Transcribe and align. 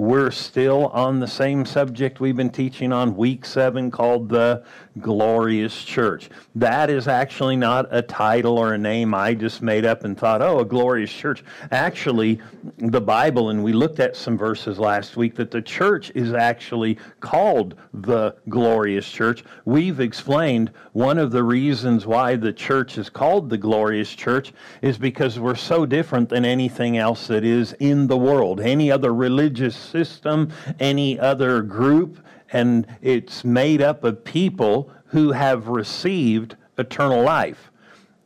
we're 0.00 0.30
still 0.30 0.86
on 0.88 1.20
the 1.20 1.28
same 1.28 1.66
subject 1.66 2.20
we've 2.20 2.36
been 2.36 2.48
teaching 2.48 2.90
on 2.90 3.14
week 3.14 3.44
seven 3.44 3.90
called 3.90 4.30
the 4.30 4.64
glorious 4.98 5.84
church. 5.84 6.30
That 6.54 6.88
is 6.88 7.06
actually 7.06 7.56
not 7.56 7.86
a 7.90 8.00
title 8.00 8.56
or 8.56 8.72
a 8.72 8.78
name 8.78 9.14
I 9.14 9.34
just 9.34 9.60
made 9.60 9.84
up 9.84 10.04
and 10.04 10.16
thought, 10.16 10.40
oh, 10.40 10.60
a 10.60 10.64
glorious 10.64 11.12
church. 11.12 11.44
Actually, 11.70 12.40
the 12.78 13.00
Bible, 13.00 13.50
and 13.50 13.62
we 13.62 13.74
looked 13.74 14.00
at 14.00 14.16
some 14.16 14.38
verses 14.38 14.78
last 14.78 15.18
week, 15.18 15.36
that 15.36 15.50
the 15.50 15.60
church 15.60 16.10
is 16.14 16.32
actually 16.32 16.96
called 17.20 17.74
the 17.92 18.34
glorious 18.48 19.08
church. 19.08 19.44
We've 19.66 20.00
explained 20.00 20.72
one 20.92 21.18
of 21.18 21.30
the 21.30 21.42
reasons 21.42 22.06
why 22.06 22.36
the 22.36 22.54
church 22.54 22.96
is 22.96 23.10
called 23.10 23.50
the 23.50 23.58
glorious 23.58 24.10
church 24.10 24.54
is 24.80 24.96
because 24.96 25.38
we're 25.38 25.54
so 25.54 25.84
different 25.84 26.30
than 26.30 26.46
anything 26.46 26.96
else 26.96 27.26
that 27.26 27.44
is 27.44 27.74
in 27.80 28.06
the 28.06 28.16
world, 28.16 28.60
any 28.60 28.90
other 28.90 29.12
religious 29.14 29.89
system, 29.90 30.52
any 30.78 31.18
other 31.18 31.62
group, 31.62 32.18
and 32.52 32.86
it's 33.02 33.44
made 33.44 33.82
up 33.82 34.04
of 34.04 34.24
people 34.24 34.90
who 35.06 35.32
have 35.32 35.68
received 35.68 36.56
eternal 36.78 37.22
life. 37.22 37.70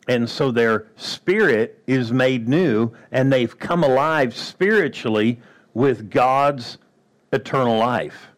And 0.06 0.28
so 0.28 0.50
their 0.50 0.86
spirit 0.96 1.82
is 1.86 2.12
made 2.12 2.46
new, 2.46 2.92
and 3.10 3.32
they've 3.32 3.58
come 3.58 3.82
alive 3.82 4.36
spiritually 4.36 5.40
with 5.72 6.10
God's 6.10 6.78
eternal 7.32 7.78
life. 7.78 8.28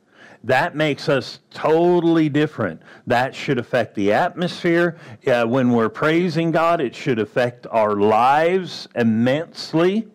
That 0.45 0.77
makes 0.77 1.09
us 1.09 1.41
totally 1.51 2.29
different. 2.29 2.81
That 3.09 3.35
should 3.35 3.59
affect 3.59 3.97
the 3.97 4.13
atmosphere. 4.13 4.97
Uh, 5.27 5.45
when 5.45 5.73
we're 5.73 5.89
praising 5.89 6.53
God, 6.53 6.81
it 6.81 6.95
should 6.95 7.19
affect 7.19 7.67
our 7.69 7.97
lives 7.97 8.87
immensely 8.95 10.07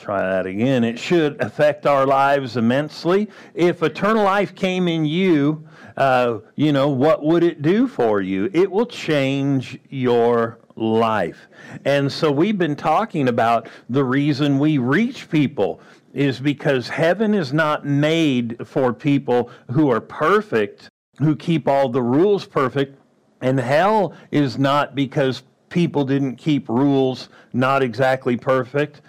try 0.00 0.20
that 0.20 0.46
again. 0.46 0.82
It 0.82 0.98
should 0.98 1.40
affect 1.40 1.86
our 1.86 2.06
lives 2.06 2.56
immensely. 2.56 3.28
If 3.54 3.82
eternal 3.82 4.24
life 4.24 4.54
came 4.54 4.88
in 4.88 5.04
you, 5.04 5.66
uh, 5.96 6.38
you 6.56 6.72
know, 6.72 6.88
what 6.88 7.22
would 7.24 7.44
it 7.44 7.62
do 7.62 7.86
for 7.86 8.20
you? 8.20 8.50
It 8.52 8.70
will 8.70 8.86
change 8.86 9.78
your 9.90 10.58
life. 10.76 11.48
And 11.84 12.10
so 12.10 12.32
we've 12.32 12.56
been 12.56 12.76
talking 12.76 13.28
about 13.28 13.68
the 13.90 14.04
reason 14.04 14.58
we 14.58 14.78
reach 14.78 15.28
people 15.28 15.80
is 16.14 16.40
because 16.40 16.88
heaven 16.88 17.34
is 17.34 17.52
not 17.52 17.84
made 17.84 18.66
for 18.66 18.92
people 18.92 19.50
who 19.70 19.90
are 19.90 20.00
perfect, 20.00 20.88
who 21.18 21.36
keep 21.36 21.68
all 21.68 21.88
the 21.88 22.02
rules 22.02 22.46
perfect, 22.46 22.98
and 23.42 23.60
hell 23.60 24.14
is 24.30 24.58
not 24.58 24.94
because 24.94 25.42
people 25.68 26.04
didn't 26.04 26.36
keep 26.36 26.68
rules 26.68 27.28
not 27.52 27.82
exactly 27.82 28.36
perfect 28.36 29.02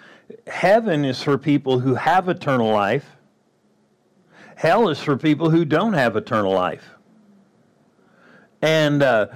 heaven 0.46 1.04
is 1.04 1.22
for 1.22 1.38
people 1.38 1.80
who 1.80 1.94
have 1.94 2.28
eternal 2.28 2.70
life. 2.70 3.06
Hell 4.56 4.88
is 4.88 4.98
for 4.98 5.16
people 5.16 5.50
who 5.50 5.64
don't 5.64 5.92
have 5.94 6.16
eternal 6.16 6.52
life. 6.52 6.90
And 8.60 9.02
uh, 9.02 9.26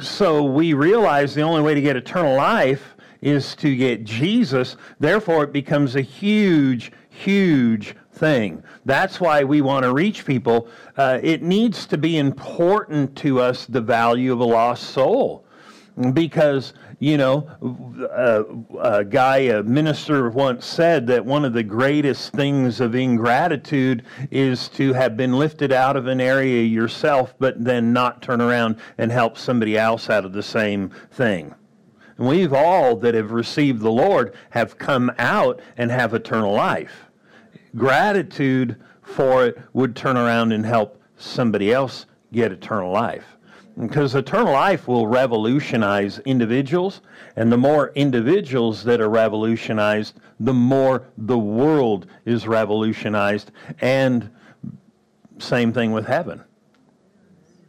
so 0.00 0.42
we 0.44 0.72
realize 0.72 1.34
the 1.34 1.42
only 1.42 1.60
way 1.60 1.74
to 1.74 1.80
get 1.80 1.96
eternal 1.96 2.36
life 2.36 2.96
is 3.20 3.54
to 3.56 3.76
get 3.76 4.04
Jesus. 4.04 4.76
Therefore, 4.98 5.44
it 5.44 5.52
becomes 5.52 5.94
a 5.94 6.00
huge, 6.00 6.90
huge 7.10 7.94
thing. 8.12 8.62
That's 8.84 9.20
why 9.20 9.44
we 9.44 9.60
want 9.60 9.84
to 9.84 9.92
reach 9.92 10.24
people. 10.24 10.68
Uh, 10.96 11.20
it 11.22 11.42
needs 11.42 11.86
to 11.86 11.98
be 11.98 12.18
important 12.18 13.14
to 13.16 13.40
us 13.40 13.66
the 13.66 13.80
value 13.80 14.32
of 14.32 14.40
a 14.40 14.44
lost 14.44 14.90
soul 14.90 15.44
because 16.14 16.72
you 17.02 17.16
know 17.16 17.48
a, 18.12 18.44
a, 18.78 19.04
guy 19.04 19.38
a 19.38 19.60
minister 19.64 20.30
once 20.30 20.64
said 20.64 21.04
that 21.08 21.26
one 21.26 21.44
of 21.44 21.52
the 21.52 21.62
greatest 21.64 22.32
things 22.32 22.80
of 22.80 22.94
ingratitude 22.94 24.04
is 24.30 24.68
to 24.68 24.92
have 24.92 25.16
been 25.16 25.32
lifted 25.32 25.72
out 25.72 25.96
of 25.96 26.06
an 26.06 26.20
area 26.20 26.62
yourself 26.62 27.34
but 27.40 27.62
then 27.62 27.92
not 27.92 28.22
turn 28.22 28.40
around 28.40 28.76
and 28.98 29.10
help 29.10 29.36
somebody 29.36 29.76
else 29.76 30.08
out 30.08 30.24
of 30.24 30.32
the 30.32 30.44
same 30.44 30.90
thing. 31.10 31.52
And 32.18 32.28
we've 32.28 32.52
all 32.52 32.94
that 32.98 33.16
have 33.16 33.32
received 33.32 33.80
the 33.80 33.90
lord 33.90 34.32
have 34.50 34.78
come 34.78 35.10
out 35.18 35.58
and 35.76 35.90
have 35.90 36.14
eternal 36.14 36.52
life. 36.52 37.06
Gratitude 37.74 38.80
for 39.02 39.46
it 39.46 39.58
would 39.72 39.96
turn 39.96 40.16
around 40.16 40.52
and 40.52 40.64
help 40.64 41.02
somebody 41.16 41.72
else 41.72 42.06
get 42.32 42.52
eternal 42.52 42.92
life 42.92 43.31
because 43.78 44.14
eternal 44.14 44.52
life 44.52 44.86
will 44.86 45.06
revolutionize 45.06 46.18
individuals, 46.20 47.00
and 47.36 47.50
the 47.50 47.56
more 47.56 47.90
individuals 47.94 48.84
that 48.84 49.00
are 49.00 49.08
revolutionized, 49.08 50.18
the 50.40 50.52
more 50.52 51.08
the 51.16 51.38
world 51.38 52.06
is 52.24 52.46
revolutionized. 52.46 53.50
And 53.80 54.30
same 55.38 55.72
thing 55.72 55.92
with 55.92 56.06
heaven. 56.06 56.42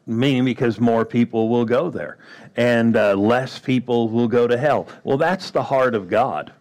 Meaning 0.06 0.44
because 0.44 0.80
more 0.80 1.06
people 1.06 1.48
will 1.48 1.66
go 1.66 1.90
there 1.90 2.18
and 2.58 2.98
uh, 2.98 3.16
less 3.16 3.58
people 3.58 4.10
will 4.10 4.28
go 4.28 4.48
to 4.48 4.58
hell. 4.58 4.88
Well, 5.04 5.18
that's 5.18 5.52
the 5.52 5.64
heart 5.64 5.96
of 5.96 6.10
God. 6.10 6.52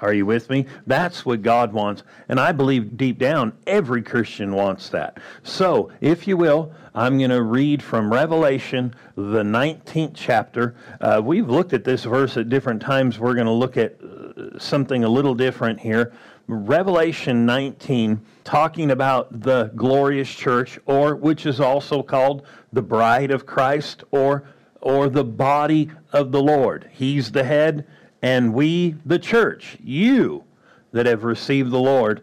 Are 0.00 0.12
you 0.12 0.26
with 0.26 0.48
me? 0.48 0.66
That's 0.86 1.26
what 1.26 1.42
God 1.42 1.72
wants. 1.72 2.04
And 2.28 2.38
I 2.38 2.52
believe 2.52 2.96
deep 2.96 3.18
down, 3.18 3.52
every 3.66 4.02
Christian 4.02 4.54
wants 4.54 4.90
that. 4.90 5.18
So, 5.42 5.90
if 6.00 6.28
you 6.28 6.36
will, 6.36 6.72
I'm 6.94 7.18
going 7.18 7.30
to 7.30 7.42
read 7.42 7.82
from 7.82 8.12
Revelation, 8.12 8.94
the 9.16 9.42
19th 9.42 10.12
chapter. 10.14 10.76
Uh, 11.00 11.20
we've 11.24 11.48
looked 11.48 11.72
at 11.72 11.84
this 11.84 12.04
verse 12.04 12.36
at 12.36 12.48
different 12.48 12.80
times. 12.80 13.18
We're 13.18 13.34
going 13.34 13.46
to 13.46 13.52
look 13.52 13.76
at 13.76 13.96
uh, 14.00 14.58
something 14.58 15.04
a 15.04 15.08
little 15.08 15.34
different 15.34 15.80
here. 15.80 16.12
Revelation 16.46 17.44
19, 17.44 18.20
talking 18.42 18.90
about 18.90 19.42
the 19.42 19.70
glorious 19.76 20.30
church, 20.30 20.78
or 20.86 21.14
which 21.14 21.44
is 21.44 21.60
also 21.60 22.02
called 22.02 22.46
the 22.72 22.82
bride 22.82 23.30
of 23.30 23.46
Christ, 23.46 24.04
or, 24.12 24.48
or 24.80 25.08
the 25.08 25.24
body 25.24 25.90
of 26.12 26.32
the 26.32 26.42
Lord. 26.42 26.88
He's 26.92 27.32
the 27.32 27.44
head 27.44 27.86
and 28.22 28.52
we, 28.54 28.96
the 29.04 29.18
church, 29.18 29.76
you 29.82 30.44
that 30.92 31.06
have 31.06 31.24
received 31.24 31.70
the 31.70 31.78
Lord, 31.78 32.22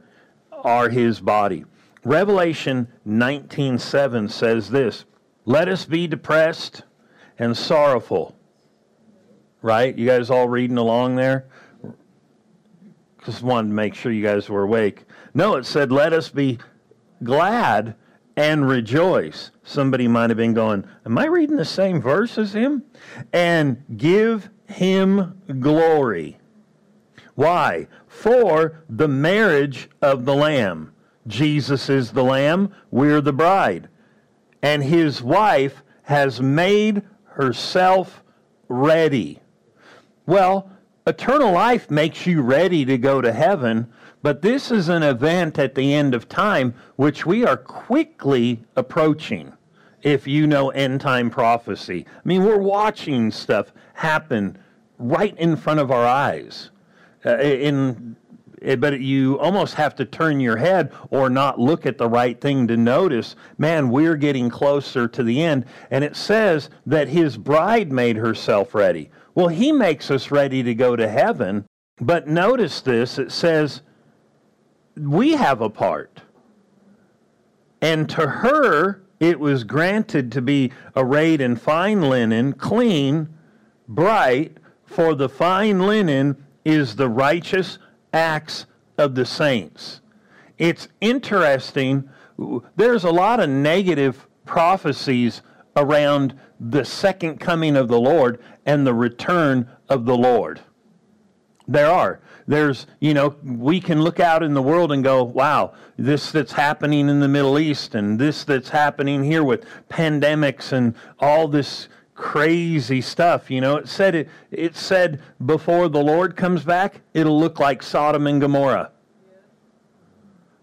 are 0.52 0.90
his 0.90 1.20
body. 1.20 1.66
Revelation 2.04 2.88
19:7 3.08 4.30
says 4.30 4.70
this, 4.70 5.06
"Let 5.46 5.68
us 5.68 5.86
be 5.86 6.08
depressed 6.08 6.84
and 7.40 7.56
sorrowful." 7.56 8.36
Right? 9.62 9.98
You 9.98 10.06
guys 10.06 10.30
all 10.30 10.48
reading 10.48 10.78
along 10.78 11.16
there? 11.16 11.46
Just 13.26 13.42
wanted 13.42 13.70
to 13.70 13.74
make 13.74 13.96
sure 13.96 14.12
you 14.12 14.24
guys 14.24 14.50
were 14.50 14.64
awake. 14.64 15.06
No, 15.34 15.56
it 15.56 15.66
said, 15.66 15.92
"Let 15.92 16.14
us 16.14 16.30
be 16.30 16.60
glad 17.24 17.96
and 18.36 18.68
rejoice." 18.68 19.50
Somebody 19.64 20.08
might 20.08 20.30
have 20.30 20.38
been 20.38 20.54
going, 20.54 20.86
"Am 21.06 21.18
I 21.18 21.26
reading 21.26 21.56
the 21.56 21.66
same 21.66 22.00
verse 22.00 22.38
as 22.38 22.54
him?" 22.54 22.84
And 23.34 23.84
give 23.98 24.52
him 24.68 25.42
glory. 25.60 26.38
Why? 27.36 27.88
For 28.08 28.84
the 28.90 29.08
marriage 29.08 29.90
of 30.02 30.26
the 30.26 30.36
Lamb. 30.36 30.94
Jesus 31.28 31.90
is 31.90 32.12
the 32.12 32.24
Lamb, 32.24 32.74
we're 32.92 33.22
the 33.22 33.34
bride. 33.34 33.90
And 34.62 34.84
his 34.84 35.22
wife 35.22 35.84
has 36.04 36.42
made 36.42 37.02
herself 37.24 38.24
ready. 38.68 39.40
Well, 40.26 40.72
eternal 41.06 41.52
life 41.52 41.90
makes 41.92 42.26
you 42.26 42.42
ready 42.42 42.86
to 42.86 42.98
go 42.98 43.22
to 43.22 43.34
heaven, 43.34 43.92
but 44.22 44.42
this 44.42 44.72
is 44.72 44.90
an 44.90 45.04
event 45.04 45.60
at 45.60 45.76
the 45.76 45.94
end 45.94 46.16
of 46.16 46.30
time 46.30 46.74
which 46.96 47.26
we 47.26 47.46
are 47.46 47.58
quickly 47.58 48.64
approaching 48.76 49.54
if 50.06 50.28
you 50.28 50.46
know 50.46 50.70
end 50.70 51.02
time 51.02 51.30
prophecy. 51.32 52.06
I 52.08 52.22
mean, 52.24 52.46
we're 52.46 52.60
watching 52.60 53.32
stuff 53.32 53.74
happen 53.96 54.58
right 55.00 55.36
in 55.38 55.56
front 55.58 55.80
of 55.80 55.92
our 55.92 56.06
eyes. 56.06 56.70
Uh, 57.26 57.40
in, 57.40 58.16
eh, 58.62 58.76
but 58.76 59.02
you 59.02 59.40
almost 59.40 59.74
have 59.74 59.96
to 59.96 60.06
turn 60.06 60.40
your 60.40 60.58
head 60.58 60.94
or 61.10 61.28
not 61.28 61.60
look 61.60 61.88
at 61.88 61.98
the 61.98 62.08
right 62.08 62.40
thing 62.40 62.68
to 62.68 62.78
notice, 62.78 63.36
man, 63.58 63.90
we're 63.90 64.16
getting 64.16 64.48
closer 64.48 65.08
to 65.08 65.24
the 65.24 65.42
end. 65.42 65.66
And 65.90 66.04
it 66.04 66.16
says 66.16 66.70
that 66.86 67.10
his 67.10 67.36
bride 67.36 67.92
made 67.92 68.16
herself 68.16 68.76
ready. 68.76 69.10
Well, 69.34 69.48
he 69.48 69.72
makes 69.72 70.12
us 70.12 70.30
ready 70.30 70.62
to 70.62 70.76
go 70.76 70.96
to 70.96 71.10
heaven. 71.10 71.66
But 72.00 72.28
notice 72.28 72.82
this 72.82 73.18
it 73.18 73.32
says, 73.32 73.82
we 74.96 75.32
have 75.32 75.62
a 75.62 75.70
part. 75.70 76.22
And 77.82 78.08
to 78.10 78.28
her, 78.28 79.05
it 79.20 79.40
was 79.40 79.64
granted 79.64 80.32
to 80.34 80.42
be 80.42 80.72
arrayed 80.96 81.42
in 81.42 81.56
fine 81.56 82.02
linen, 82.02 82.54
clean, 82.54 83.30
bright, 83.88 84.58
for 84.86 85.16
the 85.16 85.30
fine 85.30 85.80
linen 85.80 86.46
is 86.64 86.96
the 86.96 87.10
righteous 87.10 87.78
acts 88.14 88.66
of 88.98 89.16
the 89.16 89.26
saints. 89.26 90.02
It's 90.58 90.88
interesting. 91.02 92.10
There's 92.76 93.04
a 93.04 93.12
lot 93.12 93.40
of 93.40 93.50
negative 93.50 94.28
prophecies 94.46 95.42
around 95.76 96.38
the 96.60 96.86
second 96.86 97.40
coming 97.40 97.76
of 97.76 97.88
the 97.88 98.00
Lord 98.00 98.42
and 98.66 98.86
the 98.86 98.94
return 98.94 99.70
of 99.90 100.06
the 100.06 100.18
Lord. 100.18 100.62
There 101.68 101.90
are. 101.90 102.22
There's, 102.48 102.86
you 103.00 103.14
know, 103.14 103.36
we 103.44 103.82
can 103.82 104.02
look 104.02 104.20
out 104.20 104.44
in 104.44 104.54
the 104.54 104.62
world 104.62 104.92
and 104.92 105.04
go, 105.04 105.24
wow, 105.24 105.74
this 105.98 106.32
that's 106.32 106.52
happening 106.52 107.10
in 107.10 107.20
the 107.20 107.28
Middle 107.28 107.58
East 107.58 107.96
and 107.96 108.20
this 108.20 108.44
that's 108.44 108.70
happening 108.70 109.24
here 109.24 109.44
with 109.44 109.66
pandemics 109.90 110.72
and 110.72 110.94
all 111.20 111.48
this 111.48 111.88
crazy 112.14 113.02
stuff. 113.02 113.50
You 113.50 113.62
know, 113.62 113.78
it 113.78 113.88
said 113.88 114.14
it, 114.14 114.30
it 114.52 114.76
said 114.76 115.22
before 115.46 115.90
the 115.90 116.02
Lord 116.02 116.36
comes 116.36 116.64
back, 116.64 117.02
it'll 117.14 117.40
look 117.40 117.60
like 117.60 117.82
Sodom 117.82 118.28
and 118.28 118.40
Gomorrah. 118.40 118.92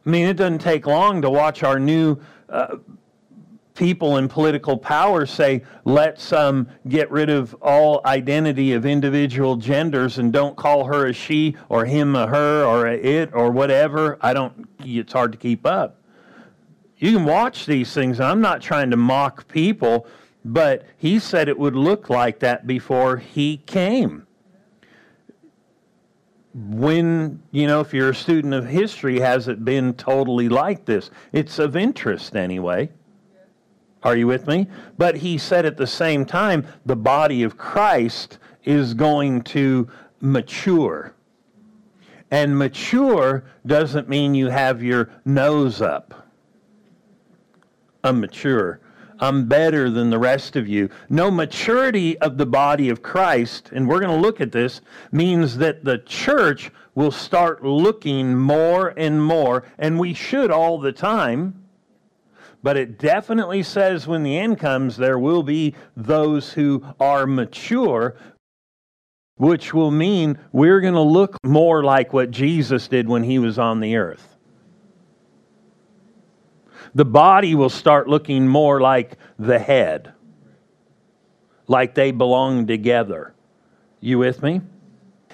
I 0.05 0.11
mean, 0.11 0.27
it 0.27 0.35
doesn't 0.35 0.59
take 0.59 0.87
long 0.87 1.23
to 1.23 1.31
watch 1.31 1.63
our 1.63 1.79
new 1.79 2.19
uh, 2.49 2.77
people 3.83 4.17
in 4.19 4.29
political 4.29 4.79
power 4.79 5.27
say, 5.27 5.61
let's 5.85 6.33
um, 6.33 6.69
get 6.87 7.11
rid 7.11 7.29
of 7.29 7.53
all 7.55 8.01
identity 8.05 8.75
of 8.75 8.87
individual 8.87 9.57
genders 9.57 10.19
and 10.19 10.33
don't 10.33 10.55
call 10.55 10.85
her 10.85 11.09
a 11.09 11.13
she 11.13 11.57
or 11.69 11.85
him 11.85 12.15
a 12.15 12.29
her 12.29 12.65
or 12.65 12.87
a 12.87 12.95
it 12.95 13.31
or 13.33 13.51
whatever. 13.51 14.19
I 14.21 14.35
don't, 14.35 14.69
it's 14.85 15.13
hard 15.13 15.33
to 15.33 15.39
keep 15.39 15.67
up. 15.67 16.01
You 16.99 17.13
can 17.13 17.25
watch 17.25 17.67
these 17.67 17.93
things. 17.93 18.21
I'm 18.21 18.41
not 18.41 18.63
trying 18.63 18.91
to 18.93 18.97
mock 18.97 19.49
people, 19.49 20.07
but 20.45 20.87
he 20.97 21.19
said 21.19 21.49
it 21.49 21.59
would 21.59 21.75
look 21.75 22.09
like 22.09 22.39
that 22.39 22.69
before 22.69 23.17
he 23.17 23.57
came. 23.57 24.29
When, 26.55 27.43
you 27.51 27.67
know, 27.67 27.81
if 27.81 27.93
you're 27.93 28.11
a 28.11 28.15
student 28.15 28.55
of 28.55 28.65
history, 28.65 29.19
has 29.19 29.49
it 29.49 29.65
been 29.65 29.95
totally 29.95 30.49
like 30.49 30.85
this? 30.85 31.11
It's 31.33 31.59
of 31.59 31.75
interest 31.75 32.37
anyway. 32.37 32.93
Are 34.03 34.17
you 34.17 34.27
with 34.27 34.47
me? 34.47 34.67
But 34.99 35.17
he 35.17 35.39
said 35.39 35.65
at 35.65 35.77
the 35.77 35.87
same 35.87 36.25
time, 36.25 36.67
the 36.85 36.97
body 36.97 37.43
of 37.43 37.57
Christ 37.57 38.39
is 38.65 38.95
going 38.95 39.43
to 39.43 39.89
mature. 40.21 41.15
And 42.31 42.59
mature 42.59 43.45
doesn't 43.67 44.09
mean 44.09 44.35
you 44.35 44.49
have 44.49 44.83
your 44.83 45.11
nose 45.25 45.83
up. 45.83 46.29
I'm 48.03 48.21
mature. 48.21 48.81
I'm 49.21 49.47
better 49.47 49.89
than 49.89 50.11
the 50.11 50.19
rest 50.19 50.57
of 50.57 50.67
you. 50.67 50.91
No, 51.09 51.31
maturity 51.31 52.19
of 52.19 52.39
the 52.39 52.47
body 52.47 52.89
of 52.89 53.03
Christ, 53.03 53.71
and 53.73 53.89
we're 53.89 54.01
going 54.01 54.11
to 54.11 54.21
look 54.21 54.41
at 54.41 54.51
this, 54.51 54.81
means 55.13 55.59
that 55.59 55.85
the 55.85 55.99
church 55.99 56.73
will 56.97 57.13
start 57.13 57.65
looking 57.65 58.37
more 58.37 58.95
and 58.97 59.23
more, 59.23 59.65
and 59.79 60.01
we 60.01 60.13
should 60.13 60.51
all 60.51 60.81
the 60.81 60.91
time 60.91 61.62
but 62.63 62.77
it 62.77 62.99
definitely 62.99 63.63
says 63.63 64.07
when 64.07 64.23
the 64.23 64.39
end 64.39 64.59
comes, 64.59 64.97
there 64.97 65.19
will 65.19 65.43
be 65.43 65.75
those 65.97 66.53
who 66.53 66.85
are 67.01 67.27
mature, 67.27 68.17
which 69.37 69.75
will 69.75 69.91
mean 69.91 70.39
we're 70.53 70.81
going 70.81 70.95
to 70.95 71.01
look 71.01 71.37
more 71.45 71.83
like 71.83 72.13
what 72.13 72.31
Jesus 72.31 72.87
did 72.87 73.09
when 73.09 73.25
he 73.25 73.39
was 73.39 73.59
on 73.59 73.81
the 73.81 73.97
earth. 73.97 74.37
The 76.95 77.05
body 77.05 77.55
will 77.55 77.71
start 77.71 78.09
looking 78.09 78.47
more 78.47 78.81
like 78.81 79.17
the 79.39 79.59
head, 79.59 80.13
like 81.67 81.95
they 81.95 82.13
belong 82.13 82.67
together. 82.67 83.35
You 84.01 84.19
with 84.19 84.43
me? 84.43 84.61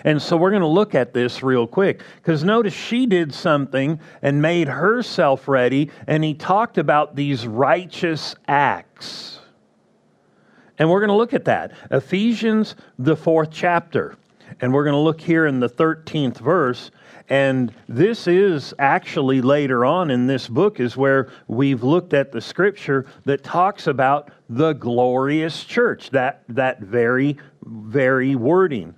And 0.05 0.21
so 0.21 0.37
we're 0.37 0.51
going 0.51 0.63
to 0.63 0.69
look 0.69 0.95
at 0.95 1.13
this 1.13 1.43
real 1.43 1.67
quick 1.67 2.03
because 2.17 2.45
notice 2.45 2.75
she 2.75 3.07
did 3.07 3.35
something 3.35 4.01
and 4.23 4.41
made 4.41 4.69
herself 4.69 5.49
ready, 5.49 5.91
and 6.07 6.23
he 6.23 6.35
talked 6.35 6.79
about 6.79 7.17
these 7.17 7.47
righteous 7.47 8.35
acts. 8.47 9.39
And 10.79 10.89
we're 10.89 11.01
going 11.01 11.09
to 11.09 11.17
look 11.17 11.35
at 11.35 11.47
that. 11.47 11.73
Ephesians, 11.91 12.77
the 12.99 13.17
fourth 13.17 13.51
chapter. 13.51 14.17
And 14.61 14.73
we're 14.73 14.85
going 14.85 14.95
to 14.95 15.01
look 15.01 15.21
here 15.21 15.47
in 15.47 15.61
the 15.61 15.69
13th 15.69 16.39
verse. 16.39 16.91
And 17.29 17.75
this 17.89 18.27
is 18.27 18.73
actually 18.79 19.43
later 19.43 19.85
on 19.85 20.11
in 20.11 20.27
this 20.27 20.49
book, 20.49 20.81
is 20.81 20.97
where 20.97 21.31
we've 21.47 21.83
looked 21.83 22.15
at 22.15 22.33
the 22.33 22.41
scripture 22.41 23.07
that 23.25 23.45
talks 23.45 23.87
about 23.87 24.31
the 24.49 24.73
glorious 24.73 25.65
church, 25.65 26.11
that, 26.11 26.43
that 26.49 26.81
very, 26.81 27.37
very 27.63 28.35
wording. 28.35 28.95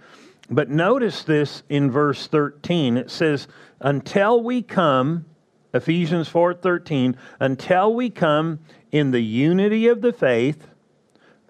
But 0.51 0.69
notice 0.69 1.23
this 1.23 1.63
in 1.69 1.91
verse 1.91 2.27
13. 2.27 2.97
It 2.97 3.11
says, 3.11 3.47
Until 3.81 4.43
we 4.43 4.63
come, 4.63 5.27
Ephesians 5.73 6.29
4:13, 6.29 7.15
until 7.39 7.95
we 7.95 8.11
come 8.11 8.59
in 8.91 9.13
the 9.13 9.23
unity 9.23 9.87
of 9.87 10.01
the 10.01 10.13
faith, 10.13 10.67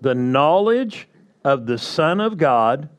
the 0.00 0.14
knowledge 0.14 1.08
of 1.42 1.66
the 1.66 1.78
Son 1.78 2.20
of 2.20 2.36
God, 2.36 2.90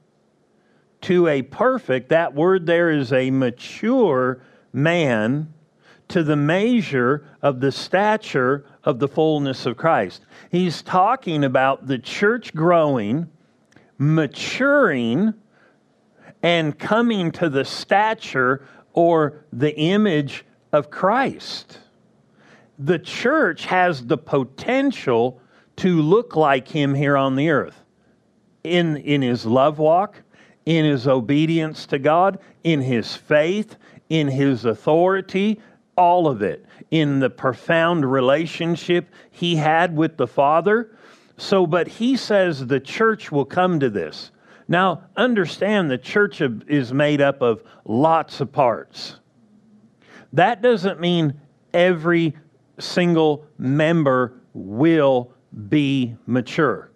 to 1.02 1.28
a 1.28 1.42
perfect, 1.42 2.10
that 2.10 2.34
word 2.34 2.66
there 2.66 2.90
is 2.90 3.14
a 3.14 3.32
mature 3.32 4.42
man, 4.74 5.54
to 6.08 6.24
the 6.24 6.36
measure 6.36 7.26
of 7.42 7.60
the 7.60 7.72
stature 7.72 8.66
of 8.84 9.00
the 9.00 9.08
fullness 9.08 9.66
of 9.66 9.78
Christ. 9.78 10.26
He's 10.50 10.82
talking 10.82 11.44
about 11.44 11.88
the 11.88 11.98
church 11.98 12.54
growing, 12.54 13.30
maturing, 13.98 15.34
and 16.44 16.78
coming 16.78 17.32
to 17.32 17.50
the 17.50 17.66
stature 17.66 18.66
or 18.94 19.46
the 19.54 19.76
image 19.78 20.46
of 20.72 20.90
Christ. 20.90 21.80
The 22.80 23.00
church 23.00 23.66
has 23.66 24.06
the 24.06 24.18
potential 24.18 25.40
to 25.78 26.02
look 26.02 26.36
like 26.36 26.68
him 26.68 26.94
here 26.94 27.18
on 27.18 27.36
the 27.36 27.50
earth 27.50 27.82
in, 28.64 28.98
in 28.98 29.22
his 29.22 29.46
love 29.46 29.80
walk, 29.80 30.22
in 30.66 30.86
his 30.86 31.08
obedience 31.08 31.86
to 31.88 32.00
God, 32.00 32.40
in 32.64 32.82
his 32.82 33.16
faith, 33.16 33.76
in 34.10 34.28
his 34.28 34.66
authority, 34.66 35.60
all 35.96 36.28
of 36.28 36.42
it, 36.42 36.66
in 36.92 37.20
the 37.20 37.30
profound 37.30 38.10
relationship 38.12 39.10
he 39.30 39.56
had 39.56 39.96
with 39.96 40.18
the 40.18 40.28
Father. 40.28 40.96
So, 41.38 41.66
but 41.66 41.88
he 41.88 42.16
says 42.16 42.68
the 42.68 42.80
church 42.80 43.32
will 43.32 43.46
come 43.46 43.80
to 43.80 43.90
this. 43.90 44.32
Now, 44.72 45.04
understand 45.18 45.92
the 45.92 45.98
church 45.98 46.40
is 46.40 46.94
made 46.94 47.20
up 47.20 47.42
of 47.42 47.62
lots 47.84 48.40
of 48.40 48.54
parts. 48.54 49.18
That 50.32 50.62
doesn't 50.62 50.98
mean 50.98 51.42
every 51.74 52.38
single 52.80 53.46
member 53.58 54.40
will 54.54 55.34
be 55.68 56.16
mature. 56.26 56.90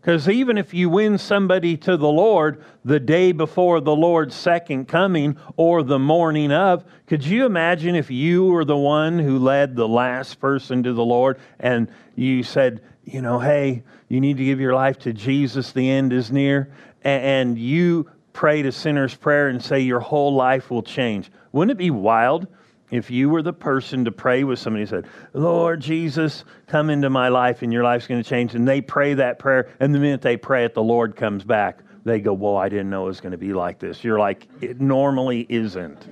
Because 0.00 0.28
even 0.28 0.58
if 0.58 0.74
you 0.74 0.90
win 0.90 1.18
somebody 1.18 1.76
to 1.76 1.96
the 1.96 2.08
Lord 2.08 2.64
the 2.84 2.98
day 2.98 3.30
before 3.30 3.80
the 3.80 3.94
Lord's 3.94 4.34
second 4.34 4.88
coming 4.88 5.36
or 5.56 5.84
the 5.84 6.00
morning 6.00 6.50
of, 6.50 6.84
could 7.06 7.24
you 7.24 7.46
imagine 7.46 7.94
if 7.94 8.10
you 8.10 8.46
were 8.46 8.64
the 8.64 8.76
one 8.76 9.20
who 9.20 9.38
led 9.38 9.76
the 9.76 9.86
last 9.86 10.40
person 10.40 10.82
to 10.82 10.92
the 10.92 11.04
Lord 11.04 11.38
and 11.60 11.88
you 12.16 12.42
said, 12.42 12.82
you 13.04 13.22
know, 13.22 13.38
hey, 13.38 13.84
you 14.12 14.20
need 14.20 14.36
to 14.36 14.44
give 14.44 14.60
your 14.60 14.74
life 14.74 14.98
to 14.98 15.14
Jesus, 15.14 15.72
the 15.72 15.88
end 15.88 16.12
is 16.12 16.30
near, 16.30 16.70
and 17.02 17.56
you 17.58 18.10
pray 18.34 18.60
a 18.60 18.70
sinner's 18.70 19.14
prayer 19.14 19.48
and 19.48 19.64
say 19.64 19.80
your 19.80 20.00
whole 20.00 20.34
life 20.34 20.70
will 20.70 20.82
change. 20.82 21.32
Wouldn't 21.50 21.70
it 21.70 21.78
be 21.78 21.90
wild 21.90 22.46
if 22.90 23.10
you 23.10 23.30
were 23.30 23.40
the 23.40 23.54
person 23.54 24.04
to 24.04 24.12
pray 24.12 24.44
with 24.44 24.58
somebody 24.58 24.82
who 24.82 24.88
said, 24.88 25.06
Lord 25.32 25.80
Jesus, 25.80 26.44
come 26.66 26.90
into 26.90 27.08
my 27.08 27.28
life 27.28 27.62
and 27.62 27.72
your 27.72 27.84
life's 27.84 28.06
going 28.06 28.22
to 28.22 28.28
change? 28.28 28.54
And 28.54 28.68
they 28.68 28.82
pray 28.82 29.14
that 29.14 29.38
prayer, 29.38 29.70
and 29.80 29.94
the 29.94 29.98
minute 29.98 30.20
they 30.20 30.36
pray 30.36 30.66
it, 30.66 30.74
the 30.74 30.82
Lord 30.82 31.16
comes 31.16 31.42
back. 31.42 31.78
They 32.04 32.20
go, 32.20 32.34
Whoa, 32.34 32.56
I 32.56 32.68
didn't 32.68 32.90
know 32.90 33.04
it 33.04 33.06
was 33.06 33.22
going 33.22 33.32
to 33.32 33.38
be 33.38 33.54
like 33.54 33.78
this. 33.78 34.04
You're 34.04 34.18
like, 34.18 34.46
It 34.60 34.78
normally 34.78 35.46
isn't. 35.48 36.06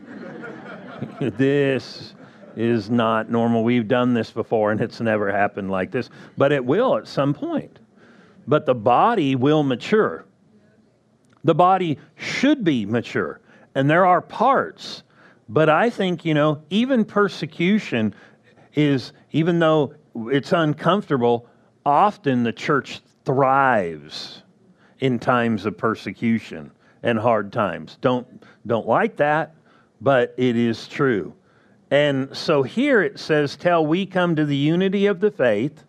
this 1.36 2.14
is 2.56 2.88
not 2.88 3.30
normal. 3.30 3.62
We've 3.62 3.86
done 3.86 4.14
this 4.14 4.30
before 4.30 4.72
and 4.72 4.80
it's 4.80 5.02
never 5.02 5.30
happened 5.30 5.70
like 5.70 5.90
this, 5.90 6.08
but 6.38 6.50
it 6.50 6.64
will 6.64 6.96
at 6.96 7.06
some 7.06 7.34
point. 7.34 7.78
But 8.46 8.66
the 8.66 8.74
body 8.74 9.36
will 9.36 9.62
mature. 9.62 10.24
The 11.44 11.54
body 11.54 11.98
should 12.16 12.64
be 12.64 12.86
mature. 12.86 13.40
And 13.74 13.88
there 13.88 14.04
are 14.04 14.20
parts. 14.20 15.02
But 15.48 15.68
I 15.68 15.90
think, 15.90 16.24
you 16.24 16.34
know, 16.34 16.62
even 16.70 17.04
persecution 17.04 18.14
is, 18.74 19.12
even 19.32 19.58
though 19.58 19.94
it's 20.14 20.52
uncomfortable, 20.52 21.48
often 21.84 22.42
the 22.42 22.52
church 22.52 23.00
thrives 23.24 24.42
in 25.00 25.18
times 25.18 25.66
of 25.66 25.76
persecution 25.76 26.70
and 27.02 27.18
hard 27.18 27.52
times. 27.52 27.98
Don't, 28.00 28.44
don't 28.66 28.86
like 28.86 29.16
that, 29.16 29.54
but 30.00 30.34
it 30.36 30.56
is 30.56 30.86
true. 30.86 31.34
And 31.90 32.34
so 32.36 32.62
here 32.62 33.02
it 33.02 33.18
says, 33.18 33.56
Till 33.56 33.86
we 33.86 34.06
come 34.06 34.36
to 34.36 34.44
the 34.44 34.56
unity 34.56 35.06
of 35.06 35.20
the 35.20 35.30
faith, 35.30 35.84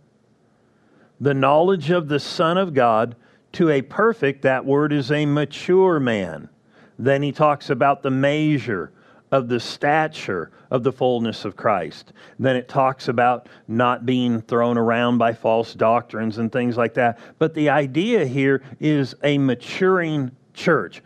the 1.21 1.33
knowledge 1.33 1.91
of 1.91 2.09
the 2.09 2.19
Son 2.19 2.57
of 2.57 2.73
God, 2.73 3.15
to 3.53 3.69
a 3.69 3.81
perfect, 3.81 4.41
that 4.41 4.65
word 4.65 4.91
is 4.91 5.11
a 5.11 5.25
mature 5.25 5.99
man. 5.99 6.49
Then 6.97 7.21
he 7.21 7.31
talks 7.31 7.69
about 7.69 8.01
the 8.01 8.11
measure 8.11 8.91
of 9.31 9.47
the 9.47 9.59
stature 9.59 10.51
of 10.71 10.83
the 10.83 10.91
fullness 10.91 11.45
of 11.45 11.55
Christ. 11.55 12.11
Then 12.39 12.55
it 12.55 12.67
talks 12.67 13.07
about 13.07 13.47
not 13.67 14.05
being 14.05 14.41
thrown 14.41 14.77
around 14.77 15.19
by 15.19 15.33
false 15.33 15.73
doctrines 15.73 16.37
and 16.37 16.51
things 16.51 16.75
like 16.75 16.95
that. 16.95 17.19
But 17.39 17.53
the 17.53 17.69
idea 17.69 18.25
here 18.25 18.63
is 18.79 19.15
a 19.23 19.37
maturing 19.37 20.31
church. 20.53 21.01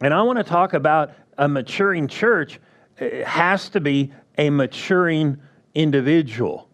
And 0.00 0.14
I 0.14 0.22
want 0.22 0.38
to 0.38 0.44
talk 0.44 0.72
about 0.72 1.12
a 1.36 1.46
maturing 1.46 2.08
church 2.08 2.58
it 3.00 3.24
has 3.26 3.68
to 3.70 3.80
be 3.80 4.12
a 4.36 4.50
maturing 4.50 5.38
individual. 5.74 6.67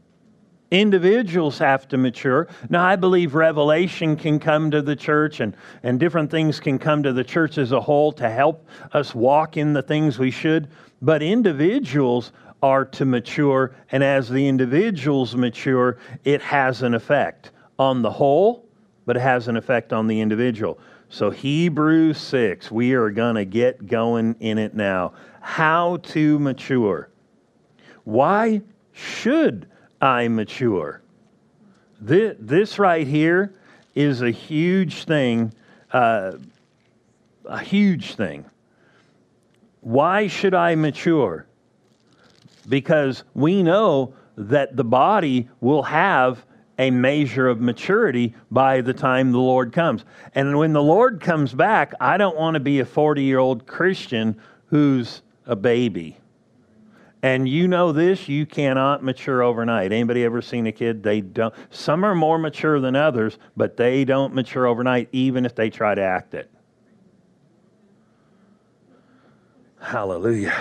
Individuals 0.74 1.56
have 1.58 1.86
to 1.86 1.96
mature. 1.96 2.48
Now, 2.68 2.84
I 2.84 2.96
believe 2.96 3.36
revelation 3.36 4.16
can 4.16 4.40
come 4.40 4.72
to 4.72 4.82
the 4.82 4.96
church 4.96 5.38
and, 5.38 5.56
and 5.84 6.00
different 6.00 6.32
things 6.32 6.58
can 6.58 6.80
come 6.80 7.00
to 7.04 7.12
the 7.12 7.22
church 7.22 7.58
as 7.58 7.70
a 7.70 7.80
whole 7.80 8.10
to 8.14 8.28
help 8.28 8.66
us 8.92 9.14
walk 9.14 9.56
in 9.56 9.72
the 9.72 9.82
things 9.82 10.18
we 10.18 10.32
should. 10.32 10.66
But 11.00 11.22
individuals 11.22 12.32
are 12.60 12.84
to 12.86 13.04
mature, 13.04 13.76
and 13.92 14.02
as 14.02 14.28
the 14.28 14.48
individuals 14.48 15.36
mature, 15.36 15.98
it 16.24 16.42
has 16.42 16.82
an 16.82 16.94
effect 16.94 17.52
on 17.78 18.02
the 18.02 18.10
whole, 18.10 18.66
but 19.06 19.16
it 19.16 19.20
has 19.20 19.46
an 19.46 19.56
effect 19.56 19.92
on 19.92 20.08
the 20.08 20.20
individual. 20.20 20.80
So, 21.08 21.30
Hebrews 21.30 22.18
6, 22.18 22.72
we 22.72 22.94
are 22.94 23.10
going 23.10 23.36
to 23.36 23.44
get 23.44 23.86
going 23.86 24.34
in 24.40 24.58
it 24.58 24.74
now. 24.74 25.12
How 25.40 25.98
to 25.98 26.40
mature. 26.40 27.10
Why 28.02 28.60
should 28.92 29.68
I 30.04 30.28
mature? 30.28 31.00
This, 32.00 32.36
this 32.38 32.78
right 32.78 33.06
here 33.06 33.54
is 33.94 34.22
a 34.22 34.30
huge 34.30 35.04
thing, 35.04 35.52
uh, 35.92 36.32
a 37.46 37.58
huge 37.60 38.14
thing. 38.14 38.44
Why 39.80 40.26
should 40.26 40.54
I 40.54 40.74
mature? 40.74 41.46
Because 42.68 43.24
we 43.34 43.62
know 43.62 44.14
that 44.36 44.76
the 44.76 44.84
body 44.84 45.48
will 45.60 45.82
have 45.82 46.44
a 46.78 46.90
measure 46.90 47.48
of 47.48 47.60
maturity 47.60 48.34
by 48.50 48.80
the 48.80 48.92
time 48.92 49.32
the 49.32 49.38
Lord 49.38 49.72
comes. 49.72 50.04
And 50.34 50.58
when 50.58 50.72
the 50.72 50.82
Lord 50.82 51.20
comes 51.20 51.52
back, 51.54 51.94
I 52.00 52.16
don't 52.16 52.36
want 52.36 52.54
to 52.54 52.60
be 52.60 52.80
a 52.80 52.84
40 52.84 53.22
year 53.22 53.38
old 53.38 53.66
Christian 53.66 54.40
who's 54.66 55.22
a 55.46 55.54
baby. 55.54 56.16
And 57.24 57.48
you 57.48 57.68
know 57.68 57.90
this, 57.90 58.28
you 58.28 58.44
cannot 58.44 59.02
mature 59.02 59.42
overnight. 59.42 59.92
Anybody 59.92 60.24
ever 60.24 60.42
seen 60.42 60.66
a 60.66 60.72
kid? 60.72 61.02
They 61.02 61.22
don't 61.22 61.54
some 61.70 62.04
are 62.04 62.14
more 62.14 62.36
mature 62.36 62.80
than 62.80 62.94
others, 62.94 63.38
but 63.56 63.78
they 63.78 64.04
don't 64.04 64.34
mature 64.34 64.66
overnight 64.66 65.08
even 65.10 65.46
if 65.46 65.54
they 65.54 65.70
try 65.70 65.94
to 65.94 66.02
act 66.02 66.34
it. 66.34 66.50
Hallelujah. 69.80 70.54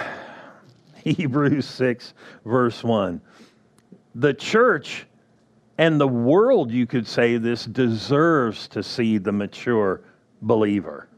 Hebrews 1.03 1.65
6 1.65 2.13
verse 2.46 2.82
1. 2.82 3.20
The 4.15 4.34
church 4.34 5.05
and 5.77 6.00
the 6.00 6.08
world, 6.08 6.72
you 6.72 6.88
could 6.88 7.05
say 7.05 7.36
this, 7.36 7.65
deserves 7.65 8.70
to 8.70 8.82
see 8.84 9.17
the 9.17 9.34
mature 9.34 10.05
believer. 10.41 11.10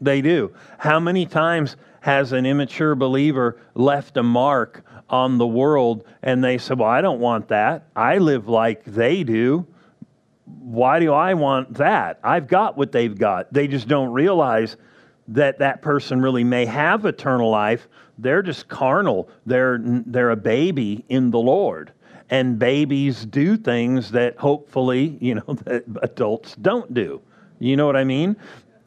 They 0.00 0.20
do. 0.20 0.52
How 0.78 0.98
many 0.98 1.26
times 1.26 1.76
has 2.04 2.32
an 2.32 2.44
immature 2.44 2.94
believer 2.94 3.56
left 3.72 4.18
a 4.18 4.22
mark 4.22 4.84
on 5.08 5.38
the 5.38 5.46
world 5.46 6.04
and 6.22 6.44
they 6.44 6.58
said, 6.58 6.78
Well, 6.78 6.90
I 6.90 7.00
don't 7.00 7.18
want 7.18 7.48
that. 7.48 7.86
I 7.96 8.18
live 8.18 8.46
like 8.46 8.84
they 8.84 9.24
do. 9.24 9.66
Why 10.44 11.00
do 11.00 11.14
I 11.14 11.32
want 11.32 11.72
that? 11.78 12.20
I've 12.22 12.46
got 12.46 12.76
what 12.76 12.92
they've 12.92 13.16
got. 13.16 13.50
They 13.54 13.66
just 13.68 13.88
don't 13.88 14.12
realize 14.12 14.76
that 15.28 15.60
that 15.60 15.80
person 15.80 16.20
really 16.20 16.44
may 16.44 16.66
have 16.66 17.06
eternal 17.06 17.48
life. 17.48 17.88
They're 18.18 18.42
just 18.42 18.68
carnal. 18.68 19.30
They're, 19.46 19.78
they're 19.80 20.28
a 20.28 20.36
baby 20.36 21.06
in 21.08 21.30
the 21.30 21.38
Lord 21.38 21.90
and 22.28 22.58
babies 22.58 23.24
do 23.24 23.56
things 23.56 24.10
that 24.10 24.36
hopefully, 24.36 25.16
you 25.22 25.36
know, 25.36 25.54
that 25.64 25.84
adults 26.02 26.54
don't 26.56 26.92
do. 26.92 27.22
You 27.60 27.78
know 27.78 27.86
what 27.86 27.96
I 27.96 28.04
mean? 28.04 28.36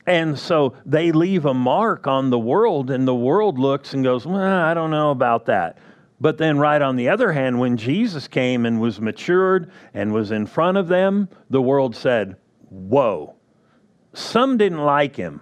And 0.07 0.39
so 0.39 0.73
they 0.85 1.11
leave 1.11 1.45
a 1.45 1.53
mark 1.53 2.07
on 2.07 2.29
the 2.29 2.39
world, 2.39 2.89
and 2.89 3.05
the 3.05 3.13
world 3.13 3.59
looks 3.59 3.93
and 3.93 4.05
goes, 4.05 4.25
Well, 4.25 4.37
I 4.37 4.73
don't 4.73 4.89
know 4.89 5.11
about 5.11 5.45
that. 5.47 5.77
But 6.19 6.37
then, 6.37 6.57
right 6.57 6.81
on 6.81 6.95
the 6.95 7.09
other 7.09 7.33
hand, 7.33 7.59
when 7.59 7.77
Jesus 7.77 8.27
came 8.27 8.65
and 8.65 8.79
was 8.79 8.99
matured 8.99 9.69
and 9.93 10.13
was 10.13 10.31
in 10.31 10.47
front 10.47 10.77
of 10.77 10.87
them, 10.87 11.27
the 11.49 11.61
world 11.61 11.95
said, 11.95 12.37
Whoa. 12.69 13.35
Some 14.13 14.57
didn't 14.57 14.79
like 14.79 15.15
him. 15.15 15.41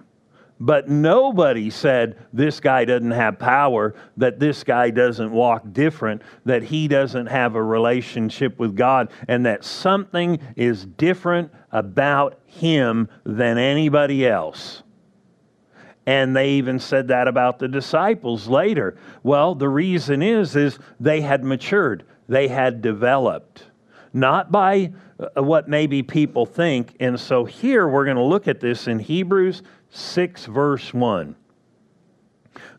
But 0.58 0.88
nobody 0.88 1.68
said 1.68 2.16
this 2.32 2.60
guy 2.60 2.86
doesn't 2.86 3.10
have 3.10 3.38
power, 3.38 3.94
that 4.16 4.38
this 4.38 4.64
guy 4.64 4.88
doesn't 4.88 5.30
walk 5.30 5.64
different, 5.72 6.22
that 6.46 6.62
he 6.62 6.88
doesn't 6.88 7.26
have 7.26 7.56
a 7.56 7.62
relationship 7.62 8.58
with 8.58 8.74
God, 8.74 9.10
and 9.28 9.44
that 9.44 9.64
something 9.64 10.40
is 10.56 10.86
different 10.86 11.52
about 11.72 12.40
him 12.46 13.08
than 13.24 13.58
anybody 13.58 14.26
else. 14.26 14.82
And 16.06 16.34
they 16.34 16.50
even 16.52 16.78
said 16.78 17.08
that 17.08 17.28
about 17.28 17.58
the 17.58 17.68
disciples 17.68 18.46
later. 18.48 18.96
Well, 19.22 19.54
the 19.54 19.68
reason 19.68 20.22
is 20.22 20.56
is 20.56 20.78
they 21.00 21.20
had 21.20 21.44
matured. 21.44 22.04
They 22.28 22.48
had 22.48 22.80
developed. 22.80 23.64
Not 24.12 24.50
by 24.50 24.92
uh, 25.18 25.42
what 25.42 25.68
maybe 25.68 26.02
people 26.02 26.46
think. 26.46 26.94
And 27.00 27.18
so 27.18 27.44
here 27.44 27.88
we're 27.88 28.04
going 28.04 28.16
to 28.16 28.22
look 28.22 28.48
at 28.48 28.60
this 28.60 28.86
in 28.86 29.00
Hebrews 29.00 29.62
6, 29.96 30.46
verse 30.46 30.92
1. 30.92 31.34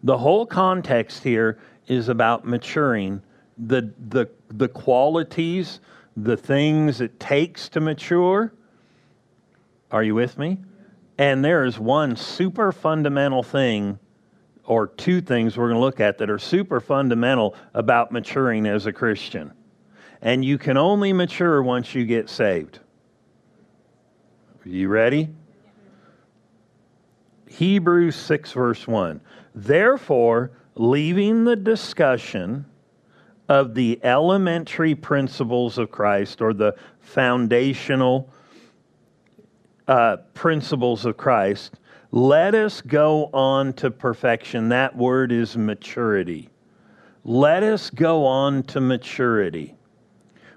The 0.03 0.17
whole 0.17 0.45
context 0.45 1.23
here 1.23 1.59
is 1.87 2.09
about 2.09 2.45
maturing, 2.45 3.21
the, 3.57 3.93
the, 4.09 4.27
the 4.49 4.67
qualities, 4.67 5.79
the 6.15 6.37
things 6.37 7.01
it 7.01 7.19
takes 7.19 7.69
to 7.69 7.79
mature. 7.79 8.53
Are 9.91 10.03
you 10.03 10.15
with 10.15 10.37
me? 10.37 10.57
And 11.17 11.43
there 11.43 11.65
is 11.65 11.79
one 11.79 12.15
super 12.15 12.71
fundamental 12.71 13.41
thing, 13.41 13.99
or 14.65 14.87
two 14.87 15.21
things 15.21 15.57
we're 15.57 15.69
going 15.69 15.79
to 15.79 15.83
look 15.83 15.99
at 15.99 16.17
that 16.17 16.29
are 16.29 16.37
super 16.37 16.79
fundamental 16.79 17.55
about 17.73 18.11
maturing 18.11 18.67
as 18.67 18.85
a 18.85 18.93
Christian. 18.93 19.53
And 20.21 20.43
you 20.43 20.57
can 20.57 20.77
only 20.77 21.13
mature 21.13 21.63
once 21.63 21.95
you 21.95 22.05
get 22.05 22.29
saved. 22.29 22.79
Are 24.65 24.69
you 24.69 24.89
ready? 24.89 25.29
Hebrews 27.47 28.15
6, 28.15 28.51
verse 28.51 28.87
1. 28.87 29.21
Therefore, 29.55 30.51
leaving 30.75 31.43
the 31.43 31.55
discussion 31.55 32.65
of 33.49 33.73
the 33.73 33.99
elementary 34.03 34.93
principles 34.93 35.77
of 35.77 35.89
Christ 35.89 36.41
or 36.41 36.53
the 36.53 36.75
foundational 36.99 38.29
uh, 39.87 40.17
principles 40.33 41.05
of 41.05 41.17
Christ, 41.17 41.79
let 42.11 42.55
us 42.55 42.81
go 42.81 43.29
on 43.33 43.73
to 43.73 43.91
perfection. 43.91 44.69
That 44.69 44.95
word 44.95 45.31
is 45.31 45.57
maturity. 45.57 46.49
Let 47.23 47.63
us 47.63 47.89
go 47.89 48.25
on 48.25 48.63
to 48.63 48.81
maturity. 48.81 49.75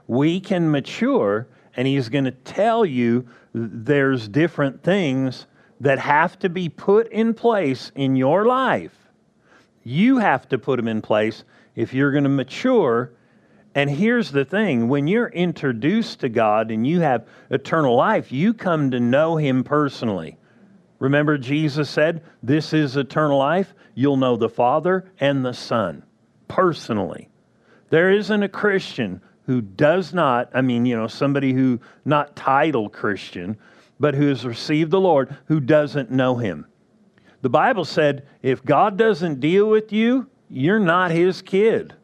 We 0.06 0.40
can 0.40 0.70
mature, 0.70 1.48
and 1.76 1.86
he's 1.86 2.08
going 2.08 2.24
to 2.24 2.30
tell 2.30 2.84
you 2.84 3.26
there's 3.52 4.28
different 4.28 4.82
things 4.82 5.46
that 5.80 5.98
have 5.98 6.38
to 6.40 6.48
be 6.48 6.68
put 6.68 7.10
in 7.10 7.34
place 7.34 7.90
in 7.94 8.14
your 8.14 8.44
life. 8.44 8.94
You 9.82 10.18
have 10.18 10.48
to 10.50 10.58
put 10.58 10.76
them 10.76 10.88
in 10.88 11.00
place 11.00 11.42
if 11.74 11.94
you're 11.94 12.12
going 12.12 12.24
to 12.24 12.30
mature. 12.30 13.12
And 13.74 13.88
here's 13.88 14.30
the 14.30 14.44
thing 14.44 14.88
when 14.88 15.06
you're 15.06 15.28
introduced 15.28 16.20
to 16.20 16.28
God 16.28 16.70
and 16.70 16.86
you 16.86 17.00
have 17.00 17.26
eternal 17.48 17.96
life, 17.96 18.30
you 18.30 18.52
come 18.52 18.90
to 18.90 19.00
know 19.00 19.36
Him 19.36 19.64
personally. 19.64 20.36
Remember, 20.98 21.38
Jesus 21.38 21.88
said, 21.88 22.22
This 22.42 22.72
is 22.72 22.96
eternal 22.96 23.38
life. 23.38 23.72
You'll 23.94 24.18
know 24.18 24.36
the 24.36 24.48
Father 24.48 25.10
and 25.18 25.44
the 25.44 25.54
Son 25.54 26.04
personally. 26.46 27.28
There 27.88 28.10
isn't 28.10 28.42
a 28.42 28.48
Christian 28.48 29.22
who 29.46 29.62
does 29.62 30.12
not, 30.12 30.50
I 30.54 30.60
mean, 30.60 30.84
you 30.84 30.96
know, 30.96 31.06
somebody 31.06 31.52
who, 31.52 31.80
not 32.04 32.36
titled 32.36 32.92
Christian, 32.92 33.56
but 34.00 34.14
who 34.14 34.28
has 34.28 34.46
received 34.46 34.90
the 34.90 35.00
Lord 35.00 35.36
who 35.44 35.60
doesn't 35.60 36.10
know 36.10 36.36
him. 36.36 36.66
The 37.42 37.50
Bible 37.50 37.84
said 37.84 38.26
if 38.42 38.64
God 38.64 38.96
doesn't 38.96 39.40
deal 39.40 39.68
with 39.68 39.92
you, 39.92 40.28
you're 40.48 40.80
not 40.80 41.10
his 41.10 41.42
kid. 41.42 41.94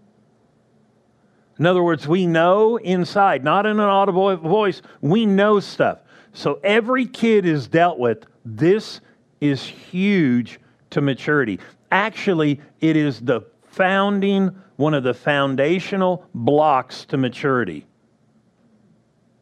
In 1.59 1.65
other 1.65 1.83
words, 1.83 2.07
we 2.07 2.27
know 2.27 2.77
inside, 2.77 3.43
not 3.43 3.65
in 3.65 3.73
an 3.73 3.81
audible 3.81 4.37
voice, 4.37 4.83
we 5.01 5.25
know 5.25 5.59
stuff. 5.59 5.99
So 6.35 6.61
every 6.63 7.07
kid 7.07 7.47
is 7.47 7.67
dealt 7.67 7.99
with. 7.99 8.27
This 8.45 9.01
is 9.41 9.63
huge 9.63 10.61
to 10.91 11.01
maturity. 11.01 11.59
Actually, 11.91 12.61
it 12.81 12.95
is 12.95 13.21
the 13.21 13.41
founding, 13.63 14.55
one 14.77 14.93
of 14.93 15.03
the 15.03 15.15
foundational 15.15 16.27
blocks 16.35 17.07
to 17.07 17.17
maturity. 17.17 17.87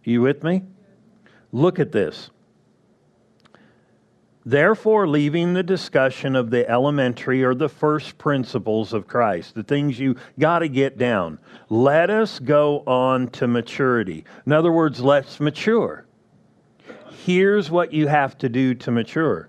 You 0.04 0.20
with 0.20 0.44
me? 0.44 0.62
Look 1.50 1.80
at 1.80 1.90
this. 1.90 2.30
Therefore, 4.46 5.08
leaving 5.08 5.54
the 5.54 5.62
discussion 5.62 6.36
of 6.36 6.50
the 6.50 6.68
elementary 6.68 7.42
or 7.42 7.54
the 7.54 7.68
first 7.68 8.18
principles 8.18 8.92
of 8.92 9.06
Christ, 9.06 9.54
the 9.54 9.62
things 9.62 9.98
you 9.98 10.16
got 10.38 10.58
to 10.58 10.68
get 10.68 10.98
down, 10.98 11.38
let 11.70 12.10
us 12.10 12.38
go 12.38 12.80
on 12.86 13.28
to 13.28 13.48
maturity. 13.48 14.24
In 14.44 14.52
other 14.52 14.70
words, 14.70 15.00
let's 15.00 15.40
mature. 15.40 16.04
Here's 17.24 17.70
what 17.70 17.92
you 17.92 18.06
have 18.06 18.36
to 18.38 18.48
do 18.50 18.74
to 18.74 18.90
mature 18.90 19.48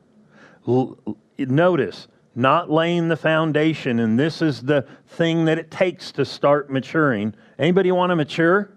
notice, 1.37 2.07
not 2.35 2.69
laying 2.69 3.07
the 3.07 3.17
foundation, 3.17 3.99
and 3.99 4.19
this 4.19 4.41
is 4.41 4.61
the 4.61 4.85
thing 5.07 5.45
that 5.45 5.57
it 5.57 5.71
takes 5.71 6.11
to 6.13 6.25
start 6.25 6.69
maturing. 6.69 7.33
Anybody 7.59 7.91
want 7.91 8.11
to 8.11 8.15
mature? 8.15 8.74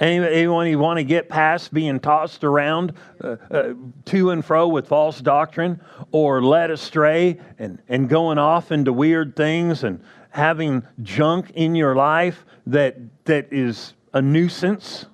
Anyone 0.00 0.66
you 0.66 0.78
want 0.78 0.96
to 0.96 1.04
get 1.04 1.28
past 1.28 1.74
being 1.74 2.00
tossed 2.00 2.42
around 2.42 2.94
uh, 3.22 3.36
uh, 3.50 3.74
to 4.06 4.30
and 4.30 4.42
fro 4.42 4.66
with 4.66 4.88
false 4.88 5.20
doctrine 5.20 5.78
or 6.10 6.42
led 6.42 6.70
astray 6.70 7.38
and, 7.58 7.82
and 7.86 8.08
going 8.08 8.38
off 8.38 8.72
into 8.72 8.94
weird 8.94 9.36
things 9.36 9.84
and 9.84 10.02
having 10.30 10.82
junk 11.02 11.50
in 11.54 11.74
your 11.74 11.94
life 11.94 12.46
that, 12.66 12.96
that 13.26 13.52
is 13.52 13.92
a 14.14 14.22
nuisance? 14.22 15.04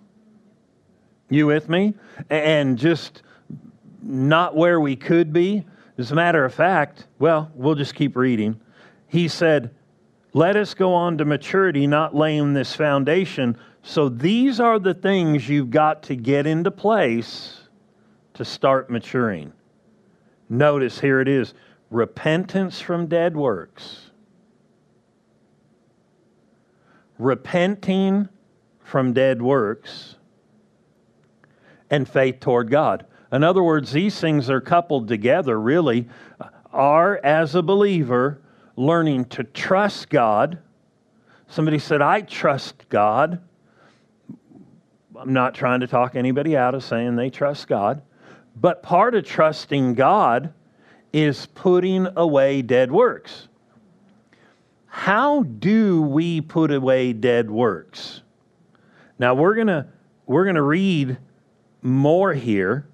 You 1.31 1.47
with 1.47 1.69
me? 1.69 1.95
And 2.31 2.79
just 2.79 3.25
not 4.01 4.55
where 4.55 4.81
we 4.81 4.95
could 4.95 5.33
be? 5.33 5.67
As 5.99 6.13
a 6.13 6.15
matter 6.15 6.45
of 6.45 6.55
fact, 6.55 7.09
well, 7.19 7.51
we'll 7.55 7.75
just 7.75 7.97
keep 7.97 8.15
reading. 8.15 8.61
He 9.09 9.27
said, 9.27 9.75
Let 10.33 10.57
us 10.57 10.75
go 10.75 10.95
on 10.95 11.19
to 11.19 11.25
maturity, 11.25 11.89
not 11.89 12.15
laying 12.15 12.53
this 12.53 12.73
foundation 12.73 13.59
so 13.89 14.09
these 14.09 14.59
are 14.59 14.81
the 14.81 14.95
things 14.95 15.49
you've 15.49 15.71
got 15.71 16.03
to 16.03 16.17
get 16.17 16.45
into 16.45 16.73
place 16.73 17.61
to 18.35 18.45
start 18.45 18.91
maturing. 18.91 19.53
Notice 20.49 20.99
here 20.99 21.21
it 21.21 21.29
is 21.29 21.55
repentance 21.89 22.81
from 22.81 23.07
dead 23.07 23.37
works. 23.37 24.11
Repenting 27.17 28.29
from 28.83 29.13
dead 29.13 29.41
works 29.41 30.17
and 31.89 32.09
faith 32.09 32.41
toward 32.41 32.69
God. 32.69 33.07
In 33.31 33.45
other 33.45 33.63
words, 33.63 33.93
these 33.93 34.19
things 34.19 34.51
are 34.51 34.61
coupled 34.61 35.07
together, 35.07 35.61
really, 35.61 36.09
are 36.73 37.21
as 37.23 37.55
a 37.55 37.63
believer 37.63 38.43
learning 38.75 39.27
to 39.27 39.45
trust 39.45 40.09
God. 40.09 40.59
Somebody 41.47 41.79
said, 41.79 42.03
I 42.03 42.23
trust 42.23 42.89
God. 42.89 43.41
I'm 45.19 45.33
not 45.33 45.55
trying 45.55 45.81
to 45.81 45.87
talk 45.87 46.15
anybody 46.15 46.57
out 46.57 46.75
of 46.75 46.85
saying 46.85 47.17
they 47.17 47.31
trust 47.31 47.69
God, 47.69 48.03
but 48.55 48.83
part 48.83 49.15
of 49.15 49.25
trusting 49.25 49.95
God 49.95 50.53
is 51.13 51.47
putting 51.47 52.07
away 52.17 52.63
dead 52.63 52.93
works. 52.93 53.49
How 54.87 55.43
do 55.43 56.03
we 56.03 56.41
put 56.41 56.71
away 56.71 57.13
dead 57.13 57.51
works? 57.51 58.23
Now 59.19 59.35
we're 59.35 59.55
going 59.55 59.67
to 59.69 59.87
we're 60.27 60.45
going 60.45 60.57
to 60.57 60.63
read 60.63 61.19
more 61.83 62.35
here. 62.35 62.87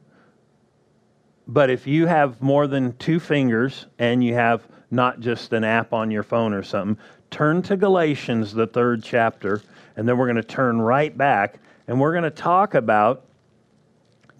But 1.48 1.70
if 1.70 1.86
you 1.86 2.06
have 2.06 2.40
more 2.40 2.66
than 2.66 2.96
two 2.98 3.18
fingers 3.18 3.86
and 3.98 4.22
you 4.22 4.34
have 4.34 4.66
not 4.90 5.20
just 5.20 5.52
an 5.52 5.64
app 5.64 5.92
on 5.92 6.10
your 6.10 6.22
phone 6.22 6.52
or 6.52 6.62
something, 6.62 7.02
turn 7.30 7.62
to 7.62 7.76
Galatians, 7.76 8.52
the 8.52 8.66
third 8.66 9.02
chapter, 9.02 9.62
and 9.96 10.08
then 10.08 10.18
we're 10.18 10.26
going 10.26 10.36
to 10.36 10.42
turn 10.42 10.80
right 10.80 11.16
back 11.16 11.58
and 11.92 12.00
we're 12.00 12.12
going 12.12 12.24
to 12.24 12.30
talk 12.30 12.72
about 12.72 13.26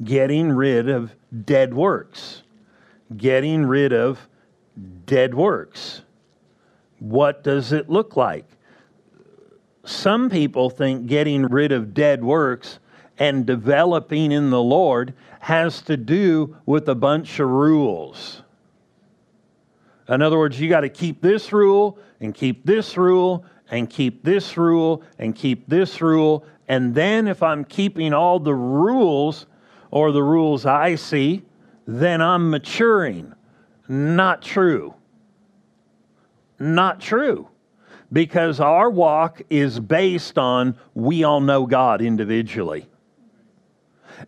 getting 0.02 0.50
rid 0.50 0.88
of 0.88 1.14
dead 1.44 1.75
works. 1.75 2.44
Getting 3.14 3.66
rid 3.66 3.92
of 3.92 4.26
dead 5.04 5.35
works. 5.35 6.00
What 6.99 7.44
does 7.44 7.73
it 7.73 7.90
look 7.90 8.16
like? 8.16 8.47
Some 9.85 10.30
people 10.30 10.71
think 10.71 11.09
getting 11.09 11.44
rid 11.44 11.73
of 11.73 11.92
dead 11.92 12.25
works 12.25 12.78
and 13.18 13.44
developing 13.44 14.32
in 14.32 14.49
the 14.49 14.62
Lord 14.62 15.12
has 15.40 15.82
to 15.82 15.99
do 15.99 16.56
with 16.64 16.88
a 16.88 16.94
bunch 16.94 17.38
of 17.38 17.50
rules. 17.50 18.40
In 20.09 20.23
other 20.23 20.38
words, 20.38 20.59
you 20.59 20.71
got 20.71 20.80
to 20.80 20.88
keep 20.88 21.21
this 21.21 21.52
rule 21.52 21.99
and 22.18 22.35
keep 22.35 22.64
this 22.64 22.97
rule 22.97 23.44
and 23.71 23.90
keep 23.90 24.23
this 24.23 24.56
rule 24.56 25.02
and 25.18 25.37
keep 25.37 25.68
this 25.68 26.00
rule 26.00 26.46
and 26.68 26.94
then 26.94 27.29
if 27.29 27.42
I'm 27.42 27.64
keeping 27.64 28.12
all 28.12 28.38
the 28.38 28.55
rules 28.55 29.46
or 29.90 30.12
the 30.12 30.22
rules 30.22 30.64
I 30.64 30.94
see, 30.94 31.42
then 31.87 32.20
I'm 32.20 32.51
maturing. 32.51 33.35
Not 33.88 34.42
true. 34.42 34.94
Not 36.59 37.01
true. 37.01 37.48
Because 38.12 38.61
our 38.61 38.90
walk 38.90 39.42
is 39.51 39.81
based 39.81 40.38
on 40.38 40.77
we 40.94 41.25
all 41.25 41.40
know 41.40 41.66
God 41.66 42.03
individually. 42.03 42.87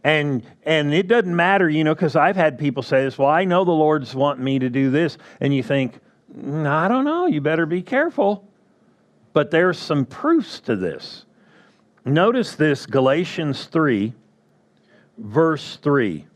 And 0.03 0.43
and 0.65 0.93
it 0.93 1.07
doesn't 1.07 1.37
matter, 1.37 1.69
you 1.69 1.85
know, 1.85 1.95
because 1.95 2.17
I've 2.17 2.35
had 2.35 2.59
people 2.59 2.83
say 2.83 3.05
this, 3.05 3.17
well, 3.17 3.29
I 3.29 3.45
know 3.45 3.65
the 3.65 3.71
Lord's 3.71 4.15
wanting 4.15 4.45
me 4.45 4.59
to 4.59 4.69
do 4.69 4.91
this. 4.91 5.19
And 5.41 5.55
you 5.55 5.63
think, 5.63 6.01
mm, 6.37 6.67
I 6.67 6.89
don't 6.89 7.05
know, 7.05 7.27
you 7.27 7.41
better 7.41 7.67
be 7.67 7.83
careful. 7.83 8.49
But 9.35 9.51
there's 9.51 9.79
some 9.79 10.05
proofs 10.05 10.61
to 10.61 10.77
this. 10.77 11.27
Notice 12.07 12.55
this 12.55 12.85
Galatians 12.85 13.65
3, 13.65 14.13
verse 15.17 15.77
3. 15.77 16.27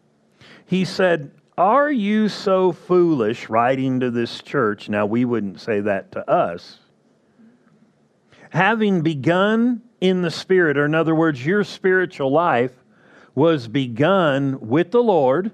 He 0.65 0.85
said, 0.87 1.31
Are 1.59 1.91
you 1.91 2.31
so 2.31 2.73
foolish, 2.73 3.51
writing 3.51 4.01
to 4.01 4.11
this 4.11 4.41
church? 4.41 4.89
Now, 4.89 5.05
we 5.05 5.27
wouldn't 5.27 5.61
say 5.61 5.81
that 5.81 6.11
to 6.13 6.31
us. 6.31 6.79
Having 8.49 9.03
begun 9.03 9.83
in 10.01 10.23
the 10.23 10.31
Spirit, 10.31 10.79
or 10.79 10.87
in 10.87 10.95
other 10.95 11.15
words, 11.15 11.45
your 11.45 11.65
spiritual 11.65 12.33
life 12.33 12.73
was 13.35 13.69
begun 13.69 14.59
with 14.61 14.91
the 14.91 15.03
Lord 15.03 15.51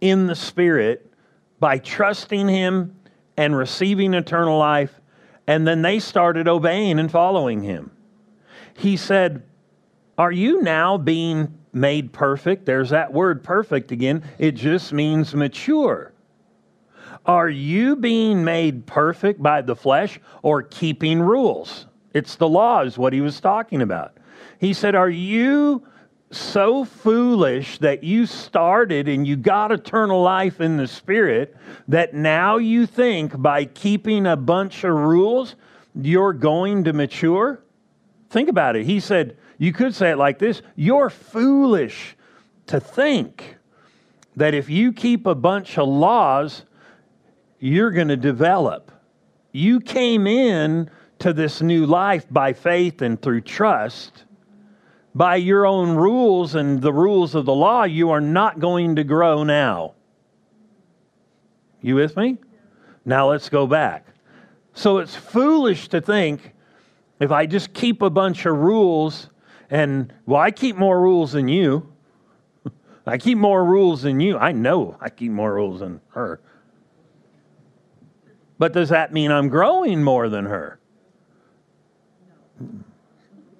in 0.00 0.26
the 0.26 0.34
Spirit 0.34 1.12
by 1.58 1.76
trusting 1.76 2.48
Him 2.48 2.96
and 3.36 3.54
receiving 3.54 4.14
eternal 4.14 4.58
life, 4.58 5.02
and 5.46 5.66
then 5.66 5.82
they 5.82 5.98
started 5.98 6.48
obeying 6.48 6.98
and 6.98 7.10
following 7.10 7.62
Him 7.62 7.90
he 8.80 8.96
said, 8.96 9.42
Are 10.16 10.32
you 10.32 10.62
now 10.62 10.96
being 10.96 11.58
made 11.72 12.12
perfect? 12.12 12.64
There's 12.64 12.90
that 12.90 13.12
word 13.12 13.44
perfect 13.44 13.92
again. 13.92 14.24
It 14.38 14.52
just 14.52 14.92
means 14.92 15.34
mature. 15.34 16.12
Are 17.26 17.50
you 17.50 17.96
being 17.96 18.42
made 18.42 18.86
perfect 18.86 19.42
by 19.42 19.60
the 19.60 19.76
flesh 19.76 20.18
or 20.42 20.62
keeping 20.62 21.20
rules? 21.20 21.86
It's 22.14 22.36
the 22.36 22.48
law, 22.48 22.80
is 22.80 22.96
what 22.96 23.12
he 23.12 23.20
was 23.20 23.38
talking 23.38 23.82
about. 23.82 24.16
He 24.58 24.72
said, 24.72 24.94
Are 24.94 25.10
you 25.10 25.86
so 26.30 26.86
foolish 26.86 27.78
that 27.78 28.02
you 28.02 28.24
started 28.24 29.08
and 29.08 29.26
you 29.26 29.36
got 29.36 29.72
eternal 29.72 30.22
life 30.22 30.60
in 30.62 30.78
the 30.78 30.88
Spirit 30.88 31.54
that 31.88 32.14
now 32.14 32.56
you 32.56 32.86
think 32.86 33.38
by 33.40 33.66
keeping 33.66 34.26
a 34.26 34.36
bunch 34.36 34.84
of 34.84 34.94
rules 34.94 35.56
you're 35.94 36.32
going 36.32 36.84
to 36.84 36.94
mature? 36.94 37.60
Think 38.30 38.48
about 38.48 38.76
it. 38.76 38.86
He 38.86 39.00
said, 39.00 39.36
you 39.58 39.72
could 39.72 39.94
say 39.94 40.12
it 40.12 40.16
like 40.16 40.38
this 40.38 40.62
You're 40.76 41.10
foolish 41.10 42.16
to 42.68 42.80
think 42.80 43.56
that 44.36 44.54
if 44.54 44.70
you 44.70 44.92
keep 44.92 45.26
a 45.26 45.34
bunch 45.34 45.76
of 45.76 45.88
laws, 45.88 46.64
you're 47.58 47.90
going 47.90 48.08
to 48.08 48.16
develop. 48.16 48.90
You 49.52 49.80
came 49.80 50.26
in 50.26 50.90
to 51.18 51.32
this 51.32 51.60
new 51.60 51.84
life 51.84 52.26
by 52.30 52.52
faith 52.52 53.02
and 53.02 53.20
through 53.20 53.42
trust. 53.42 54.24
By 55.12 55.36
your 55.36 55.66
own 55.66 55.96
rules 55.96 56.54
and 56.54 56.80
the 56.80 56.92
rules 56.92 57.34
of 57.34 57.44
the 57.44 57.54
law, 57.54 57.82
you 57.82 58.10
are 58.10 58.20
not 58.20 58.60
going 58.60 58.96
to 58.96 59.04
grow 59.04 59.42
now. 59.42 59.94
You 61.82 61.96
with 61.96 62.16
me? 62.16 62.38
Now 63.04 63.28
let's 63.28 63.48
go 63.48 63.66
back. 63.66 64.06
So 64.72 64.98
it's 64.98 65.16
foolish 65.16 65.88
to 65.88 66.00
think 66.00 66.52
if 67.20 67.30
I 67.30 67.46
just 67.46 67.74
keep 67.74 68.02
a 68.02 68.10
bunch 68.10 68.46
of 68.46 68.56
rules, 68.56 69.28
and 69.68 70.12
well, 70.26 70.40
I 70.40 70.50
keep 70.50 70.76
more 70.76 71.00
rules 71.00 71.32
than 71.32 71.46
you. 71.48 71.92
I 73.06 73.18
keep 73.18 73.38
more 73.38 73.64
rules 73.64 74.02
than 74.02 74.18
you. 74.20 74.38
I 74.38 74.52
know 74.52 74.96
I 75.00 75.10
keep 75.10 75.30
more 75.30 75.54
rules 75.54 75.80
than 75.80 76.00
her. 76.08 76.40
But 78.58 78.72
does 78.72 78.88
that 78.88 79.12
mean 79.12 79.30
I'm 79.30 79.48
growing 79.48 80.02
more 80.02 80.28
than 80.28 80.46
her? 80.46 80.80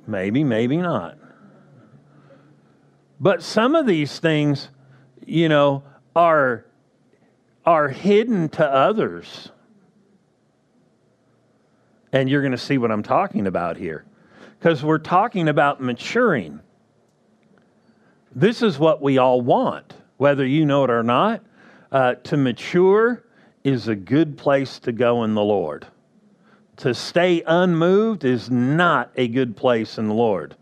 Maybe, 0.06 0.42
maybe 0.42 0.76
not. 0.78 1.18
But 3.20 3.42
some 3.42 3.74
of 3.74 3.86
these 3.86 4.18
things, 4.18 4.70
you 5.24 5.48
know, 5.48 5.84
are 6.16 6.64
are 7.64 7.88
hidden 7.88 8.48
to 8.48 8.66
others. 8.66 9.50
And 12.12 12.28
you're 12.28 12.42
going 12.42 12.52
to 12.52 12.58
see 12.58 12.78
what 12.78 12.90
I'm 12.90 13.02
talking 13.02 13.46
about 13.46 13.76
here. 13.76 14.04
Because 14.58 14.82
we're 14.84 14.98
talking 14.98 15.48
about 15.48 15.80
maturing. 15.80 16.60
This 18.34 18.62
is 18.62 18.78
what 18.78 19.00
we 19.00 19.18
all 19.18 19.40
want, 19.40 19.94
whether 20.16 20.46
you 20.46 20.66
know 20.66 20.84
it 20.84 20.90
or 20.90 21.02
not. 21.02 21.42
Uh, 21.90 22.14
to 22.14 22.36
mature 22.36 23.24
is 23.64 23.88
a 23.88 23.94
good 23.94 24.38
place 24.38 24.78
to 24.80 24.92
go 24.92 25.24
in 25.24 25.34
the 25.34 25.42
Lord. 25.42 25.86
To 26.78 26.94
stay 26.94 27.42
unmoved 27.46 28.24
is 28.24 28.50
not 28.50 29.10
a 29.16 29.28
good 29.28 29.56
place 29.56 29.98
in 29.98 30.08
the 30.08 30.14
Lord. 30.14 30.56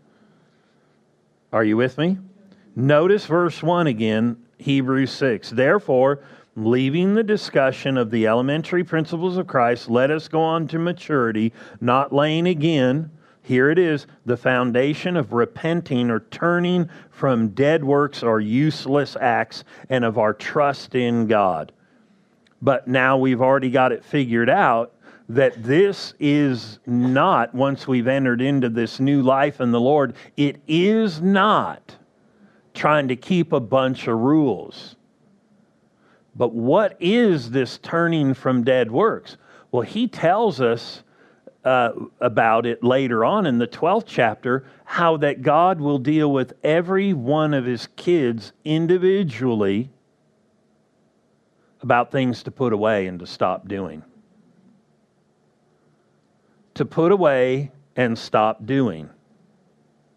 Are 1.53 1.63
you 1.63 1.77
with 1.77 1.97
me? 1.97 2.17
Notice 2.75 3.25
verse 3.25 3.63
1 3.63 3.87
again, 3.87 4.37
Hebrews 4.57 5.11
6. 5.11 5.51
Therefore, 5.51 6.19
leaving 6.65 7.15
the 7.15 7.23
discussion 7.23 7.97
of 7.97 8.11
the 8.11 8.27
elementary 8.27 8.83
principles 8.83 9.37
of 9.37 9.47
Christ, 9.47 9.89
let 9.89 10.11
us 10.11 10.27
go 10.27 10.41
on 10.41 10.67
to 10.67 10.79
maturity, 10.79 11.53
not 11.79 12.13
laying 12.13 12.47
again. 12.47 13.11
Here 13.41 13.69
it 13.69 13.79
is 13.79 14.05
the 14.25 14.37
foundation 14.37 15.17
of 15.17 15.33
repenting 15.33 16.11
or 16.11 16.19
turning 16.31 16.89
from 17.09 17.49
dead 17.49 17.83
works 17.83 18.21
or 18.21 18.39
useless 18.39 19.15
acts 19.19 19.63
and 19.89 20.05
of 20.05 20.17
our 20.17 20.33
trust 20.33 20.93
in 20.93 21.27
God. 21.27 21.71
But 22.61 22.87
now 22.87 23.17
we've 23.17 23.41
already 23.41 23.69
got 23.69 23.91
it 23.91 24.03
figured 24.03 24.49
out 24.49 24.93
that 25.29 25.63
this 25.63 26.13
is 26.19 26.79
not, 26.85 27.53
once 27.53 27.87
we've 27.87 28.07
entered 28.07 28.41
into 28.41 28.67
this 28.67 28.99
new 28.99 29.21
life 29.21 29.61
in 29.61 29.71
the 29.71 29.79
Lord, 29.79 30.15
it 30.35 30.59
is 30.67 31.21
not 31.21 31.95
trying 32.73 33.07
to 33.07 33.15
keep 33.15 33.53
a 33.53 33.59
bunch 33.59 34.07
of 34.07 34.17
rules. 34.17 34.95
But 36.35 36.53
what 36.53 36.95
is 36.99 37.51
this 37.51 37.77
turning 37.79 38.33
from 38.33 38.63
dead 38.63 38.91
works? 38.91 39.37
Well, 39.71 39.81
he 39.81 40.07
tells 40.07 40.61
us 40.61 41.03
uh, 41.65 41.91
about 42.21 42.65
it 42.65 42.83
later 42.83 43.25
on 43.25 43.45
in 43.45 43.57
the 43.57 43.67
12th 43.67 44.05
chapter 44.07 44.65
how 44.85 45.17
that 45.17 45.41
God 45.41 45.81
will 45.81 45.99
deal 45.99 46.31
with 46.31 46.53
every 46.63 47.13
one 47.13 47.53
of 47.53 47.65
his 47.65 47.87
kids 47.95 48.53
individually 48.63 49.89
about 51.81 52.11
things 52.11 52.43
to 52.43 52.51
put 52.51 52.73
away 52.73 53.07
and 53.07 53.19
to 53.19 53.27
stop 53.27 53.67
doing 53.67 54.03
to 56.79 56.85
put 56.85 57.11
away 57.11 57.73
and 57.97 58.17
stop 58.17 58.65
doing, 58.65 59.09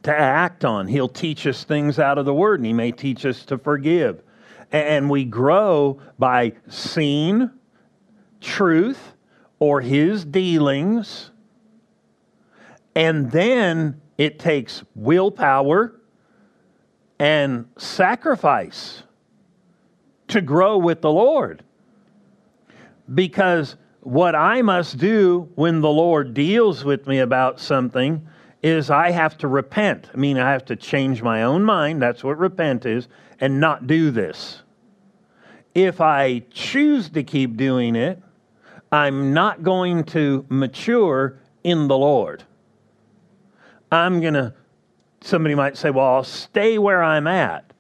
to 0.05 0.17
act 0.17 0.65
on. 0.65 0.87
He'll 0.87 1.09
teach 1.09 1.45
us 1.45 1.65
things 1.65 1.99
out 1.99 2.19
of 2.19 2.25
the 2.25 2.33
Word, 2.33 2.61
and 2.61 2.67
He 2.67 2.73
may 2.73 2.93
teach 2.93 3.27
us 3.27 3.45
to 3.47 3.59
forgive. 3.59 4.23
And 4.73 5.09
we 5.11 5.25
grow 5.25 6.01
by 6.19 6.55
seeing 6.69 7.51
truth 8.41 9.13
or 9.59 9.81
His 9.81 10.25
dealings, 10.25 11.31
and 12.97 13.31
then 13.31 14.01
it 14.19 14.39
takes 14.39 14.83
willpower 14.95 16.01
and 17.19 17.69
sacrifice 17.77 19.05
to 20.29 20.41
grow 20.41 20.79
with 20.79 21.03
the 21.03 21.13
Lord. 21.13 21.63
Because 23.15 23.77
what 24.01 24.35
I 24.35 24.63
must 24.63 24.99
do 24.99 25.49
when 25.55 25.81
the 25.81 25.91
Lord 25.91 26.35
deals 26.35 26.85
with 26.85 27.07
me 27.07 27.19
about 27.19 27.61
something 27.61 28.27
is 28.63 28.91
I 28.91 29.11
have 29.11 29.37
to 29.39 29.49
repent. 29.49 30.09
I 30.13 30.17
mean, 30.17 30.39
I 30.39 30.51
have 30.51 30.65
to 30.67 30.77
change 30.77 31.23
my 31.23 31.43
own 31.43 31.63
mind. 31.63 32.01
That's 32.01 32.25
what 32.25 32.39
repent 32.39 32.87
is, 32.87 33.09
and 33.41 33.61
not 33.61 33.87
do 33.87 34.11
this. 34.11 34.62
If 35.75 36.01
I 36.01 36.41
choose 36.51 37.09
to 37.11 37.23
keep 37.23 37.57
doing 37.57 37.97
it, 37.97 38.23
I'm 38.91 39.33
not 39.33 39.63
going 39.63 40.05
to 40.05 40.45
mature 40.49 41.39
in 41.65 41.89
the 41.89 41.97
Lord. 41.97 42.43
I'm 43.91 44.21
going 44.21 44.35
to, 44.35 44.55
somebody 45.23 45.55
might 45.55 45.77
say, 45.77 45.91
well, 45.91 46.07
I'll 46.07 46.25
stay 46.25 46.79
where 46.79 47.03
I'm 47.03 47.27
at. 47.27 47.73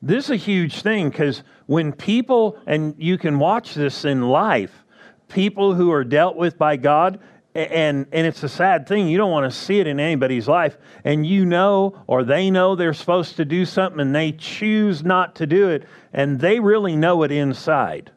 This 0.00 0.26
is 0.26 0.30
a 0.30 0.36
huge 0.36 0.82
thing 0.82 1.08
because 1.08 1.42
when 1.66 1.92
people, 1.92 2.58
and 2.66 2.94
you 2.98 3.18
can 3.18 3.38
watch 3.38 3.74
this 3.74 4.04
in 4.04 4.28
life, 4.28 4.84
people 5.28 5.74
who 5.74 5.90
are 5.90 6.04
dealt 6.04 6.36
with 6.36 6.58
by 6.58 6.76
God, 6.76 7.18
and 7.54 8.06
and 8.10 8.26
it's 8.26 8.42
a 8.42 8.48
sad 8.48 8.86
thing. 8.86 9.08
You 9.08 9.16
don't 9.16 9.30
want 9.30 9.50
to 9.50 9.56
see 9.56 9.78
it 9.78 9.86
in 9.86 10.00
anybody's 10.00 10.48
life. 10.48 10.76
And 11.04 11.24
you 11.24 11.44
know 11.44 12.02
or 12.06 12.24
they 12.24 12.50
know 12.50 12.74
they're 12.74 12.94
supposed 12.94 13.36
to 13.36 13.44
do 13.44 13.64
something 13.64 14.00
and 14.00 14.14
they 14.14 14.32
choose 14.32 15.04
not 15.04 15.36
to 15.36 15.46
do 15.46 15.68
it 15.68 15.84
and 16.12 16.40
they 16.40 16.58
really 16.58 16.96
know 16.96 17.22
it 17.22 17.30
inside. 17.30 18.10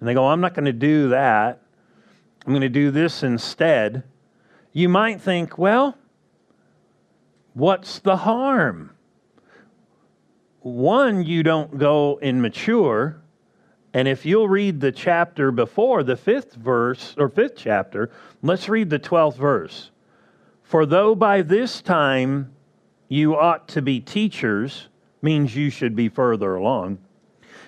And 0.00 0.08
they 0.08 0.14
go 0.14 0.26
i'm 0.26 0.40
not 0.40 0.54
going 0.54 0.64
to 0.64 0.72
do 0.72 1.10
that. 1.10 1.62
I'm 2.44 2.52
going 2.52 2.60
to 2.62 2.68
do 2.68 2.90
this 2.90 3.22
instead. 3.22 4.02
You 4.72 4.88
might 4.88 5.20
think 5.20 5.56
well 5.56 5.96
what's 7.54 8.00
the 8.00 8.16
harm? 8.16 8.90
One 10.60 11.24
you 11.24 11.44
don't 11.44 11.78
go 11.78 12.18
and 12.20 12.42
mature 12.42 13.22
and 13.96 14.06
if 14.06 14.26
you'll 14.26 14.46
read 14.46 14.78
the 14.78 14.92
chapter 14.92 15.50
before, 15.50 16.02
the 16.02 16.16
fifth 16.16 16.52
verse, 16.52 17.14
or 17.16 17.30
fifth 17.30 17.54
chapter, 17.56 18.10
let's 18.42 18.68
read 18.68 18.90
the 18.90 18.98
12th 18.98 19.38
verse. 19.38 19.90
For 20.64 20.84
though 20.84 21.14
by 21.14 21.40
this 21.40 21.80
time 21.80 22.52
you 23.08 23.34
ought 23.34 23.68
to 23.68 23.80
be 23.80 24.00
teachers, 24.00 24.88
means 25.22 25.56
you 25.56 25.70
should 25.70 25.96
be 25.96 26.10
further 26.10 26.56
along. 26.56 26.98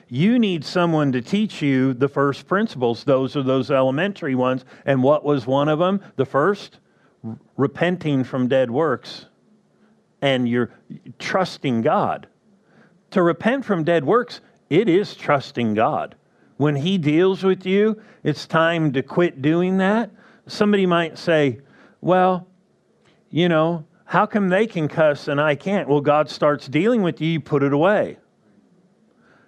You 0.08 0.38
need 0.38 0.66
someone 0.66 1.12
to 1.12 1.22
teach 1.22 1.62
you 1.62 1.94
the 1.94 2.10
first 2.10 2.46
principles. 2.46 3.04
Those 3.04 3.34
are 3.34 3.42
those 3.42 3.70
elementary 3.70 4.34
ones. 4.34 4.66
And 4.84 5.02
what 5.02 5.24
was 5.24 5.46
one 5.46 5.70
of 5.70 5.78
them? 5.78 6.02
The 6.16 6.26
first? 6.26 6.78
Repenting 7.56 8.22
from 8.22 8.48
dead 8.48 8.70
works 8.70 9.24
and 10.20 10.46
you're 10.46 10.72
trusting 11.18 11.80
God. 11.80 12.26
To 13.12 13.22
repent 13.22 13.64
from 13.64 13.82
dead 13.82 14.04
works, 14.04 14.42
it 14.70 14.88
is 14.88 15.14
trusting 15.14 15.74
God. 15.74 16.14
When 16.56 16.76
He 16.76 16.98
deals 16.98 17.44
with 17.44 17.64
you, 17.64 18.00
it's 18.24 18.46
time 18.46 18.92
to 18.92 19.02
quit 19.02 19.40
doing 19.40 19.78
that. 19.78 20.10
Somebody 20.46 20.86
might 20.86 21.18
say, 21.18 21.60
well, 22.00 22.46
you 23.30 23.48
know, 23.48 23.84
how 24.04 24.26
come 24.26 24.48
they 24.48 24.66
can 24.66 24.88
cuss 24.88 25.28
and 25.28 25.40
I 25.40 25.54
can't? 25.54 25.88
Well, 25.88 26.00
God 26.00 26.30
starts 26.30 26.66
dealing 26.66 27.02
with 27.02 27.20
you, 27.20 27.28
you 27.28 27.40
put 27.40 27.62
it 27.62 27.72
away. 27.72 28.18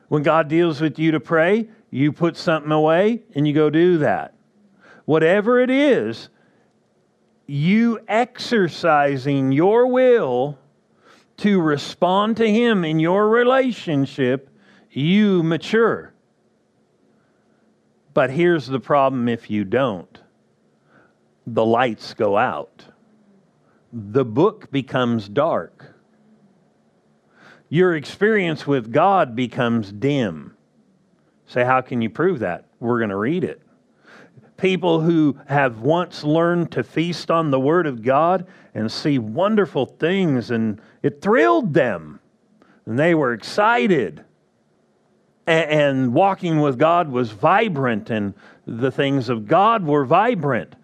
When 0.08 0.22
God 0.22 0.48
deals 0.48 0.80
with 0.80 0.98
you 0.98 1.12
to 1.12 1.20
pray, 1.20 1.68
you 1.90 2.12
put 2.12 2.36
something 2.36 2.72
away 2.72 3.22
and 3.34 3.48
you 3.48 3.54
go 3.54 3.70
do 3.70 3.98
that. 3.98 4.34
Whatever 5.06 5.60
it 5.60 5.70
is, 5.70 6.28
you 7.46 8.00
exercising 8.06 9.50
your 9.50 9.86
will 9.86 10.58
to 11.38 11.60
respond 11.60 12.36
to 12.36 12.48
Him 12.48 12.84
in 12.84 13.00
your 13.00 13.28
relationship, 13.28 14.49
you 14.90 15.42
mature. 15.42 16.12
But 18.12 18.30
here's 18.30 18.66
the 18.66 18.80
problem 18.80 19.28
if 19.28 19.50
you 19.50 19.64
don't 19.64 20.18
the 21.46 21.64
lights 21.64 22.14
go 22.14 22.36
out, 22.36 22.84
the 23.92 24.24
book 24.24 24.70
becomes 24.70 25.28
dark, 25.28 25.94
your 27.68 27.96
experience 27.96 28.66
with 28.66 28.92
God 28.92 29.34
becomes 29.34 29.90
dim. 29.90 30.56
Say, 31.46 31.64
how 31.64 31.80
can 31.80 32.00
you 32.00 32.10
prove 32.10 32.40
that? 32.40 32.66
We're 32.78 32.98
going 32.98 33.10
to 33.10 33.16
read 33.16 33.42
it. 33.42 33.62
People 34.56 35.00
who 35.00 35.38
have 35.46 35.80
once 35.80 36.22
learned 36.22 36.70
to 36.72 36.84
feast 36.84 37.30
on 37.30 37.50
the 37.50 37.58
Word 37.58 37.86
of 37.86 38.02
God 38.02 38.46
and 38.74 38.92
see 38.92 39.18
wonderful 39.18 39.86
things, 39.86 40.50
and 40.50 40.80
it 41.02 41.20
thrilled 41.20 41.74
them, 41.74 42.20
and 42.86 42.98
they 42.98 43.14
were 43.14 43.32
excited 43.32 44.24
and 45.50 46.14
walking 46.14 46.60
with 46.60 46.78
God 46.78 47.10
was 47.10 47.32
vibrant 47.32 48.10
and 48.10 48.34
the 48.66 48.90
things 48.90 49.28
of 49.28 49.46
God 49.46 49.84
were 49.84 50.04
vibrant. 50.04 50.76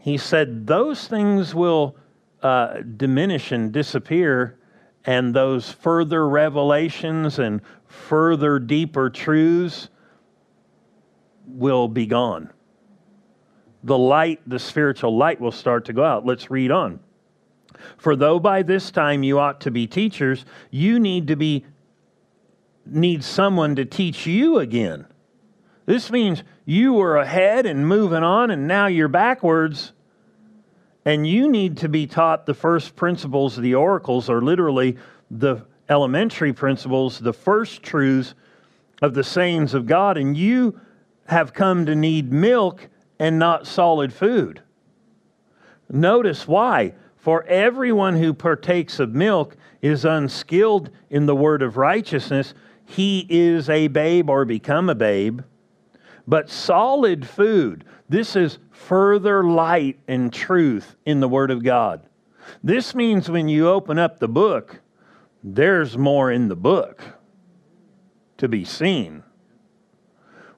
He 0.00 0.16
said 0.16 0.66
those 0.66 1.06
things 1.06 1.54
will 1.54 1.96
uh, 2.42 2.80
diminish 2.96 3.52
and 3.52 3.72
disappear, 3.72 4.58
and 5.04 5.34
those 5.34 5.70
further 5.70 6.28
revelations 6.28 7.38
and 7.38 7.60
further 7.86 8.58
deeper 8.58 9.10
truths 9.10 9.88
will 11.46 11.88
be 11.88 12.06
gone. 12.06 12.50
The 13.84 13.98
light, 13.98 14.40
the 14.46 14.58
spiritual 14.58 15.16
light, 15.16 15.40
will 15.40 15.52
start 15.52 15.84
to 15.86 15.92
go 15.92 16.04
out. 16.04 16.26
Let's 16.26 16.50
read 16.50 16.70
on. 16.70 17.00
For 17.96 18.16
though 18.16 18.40
by 18.40 18.62
this 18.62 18.90
time 18.90 19.22
you 19.22 19.38
ought 19.38 19.60
to 19.62 19.70
be 19.70 19.86
teachers, 19.86 20.44
you 20.70 20.98
need 20.98 21.28
to 21.28 21.36
be 21.36 21.64
need 22.90 23.24
someone 23.24 23.76
to 23.76 23.84
teach 23.84 24.26
you 24.26 24.58
again. 24.58 25.06
This 25.86 26.10
means 26.10 26.42
you 26.64 26.92
were 26.92 27.16
ahead 27.16 27.64
and 27.64 27.86
moving 27.86 28.22
on, 28.22 28.50
and 28.50 28.66
now 28.68 28.86
you're 28.86 29.08
backwards. 29.08 29.92
And 31.04 31.26
you 31.26 31.48
need 31.48 31.78
to 31.78 31.88
be 31.88 32.06
taught 32.06 32.44
the 32.44 32.52
first 32.52 32.94
principles, 32.94 33.56
the 33.56 33.74
oracles, 33.74 34.28
are 34.28 34.42
literally 34.42 34.98
the 35.30 35.64
elementary 35.88 36.52
principles, 36.52 37.18
the 37.18 37.32
first 37.32 37.82
truths 37.82 38.34
of 39.00 39.14
the 39.14 39.24
sayings 39.24 39.72
of 39.72 39.86
God. 39.86 40.18
And 40.18 40.36
you 40.36 40.78
have 41.26 41.54
come 41.54 41.86
to 41.86 41.94
need 41.94 42.30
milk 42.30 42.88
and 43.18 43.38
not 43.38 43.66
solid 43.66 44.12
food. 44.12 44.62
Notice 45.88 46.46
why. 46.46 46.94
For 47.16 47.44
everyone 47.44 48.16
who 48.16 48.32
partakes 48.32 49.00
of 49.00 49.14
milk 49.14 49.56
is 49.82 50.04
unskilled 50.04 50.90
in 51.10 51.26
the 51.26 51.36
word 51.36 51.62
of 51.62 51.76
righteousness 51.76 52.54
he 52.88 53.26
is 53.28 53.68
a 53.68 53.88
babe 53.88 54.30
or 54.30 54.46
become 54.46 54.88
a 54.88 54.94
babe. 54.94 55.42
But 56.26 56.48
solid 56.48 57.28
food, 57.28 57.84
this 58.08 58.34
is 58.34 58.58
further 58.70 59.44
light 59.44 59.98
and 60.08 60.32
truth 60.32 60.96
in 61.04 61.20
the 61.20 61.28
Word 61.28 61.50
of 61.50 61.62
God. 61.62 62.00
This 62.64 62.94
means 62.94 63.30
when 63.30 63.46
you 63.46 63.68
open 63.68 63.98
up 63.98 64.18
the 64.18 64.28
book, 64.28 64.80
there's 65.44 65.98
more 65.98 66.32
in 66.32 66.48
the 66.48 66.56
book 66.56 67.04
to 68.38 68.48
be 68.48 68.64
seen. 68.64 69.22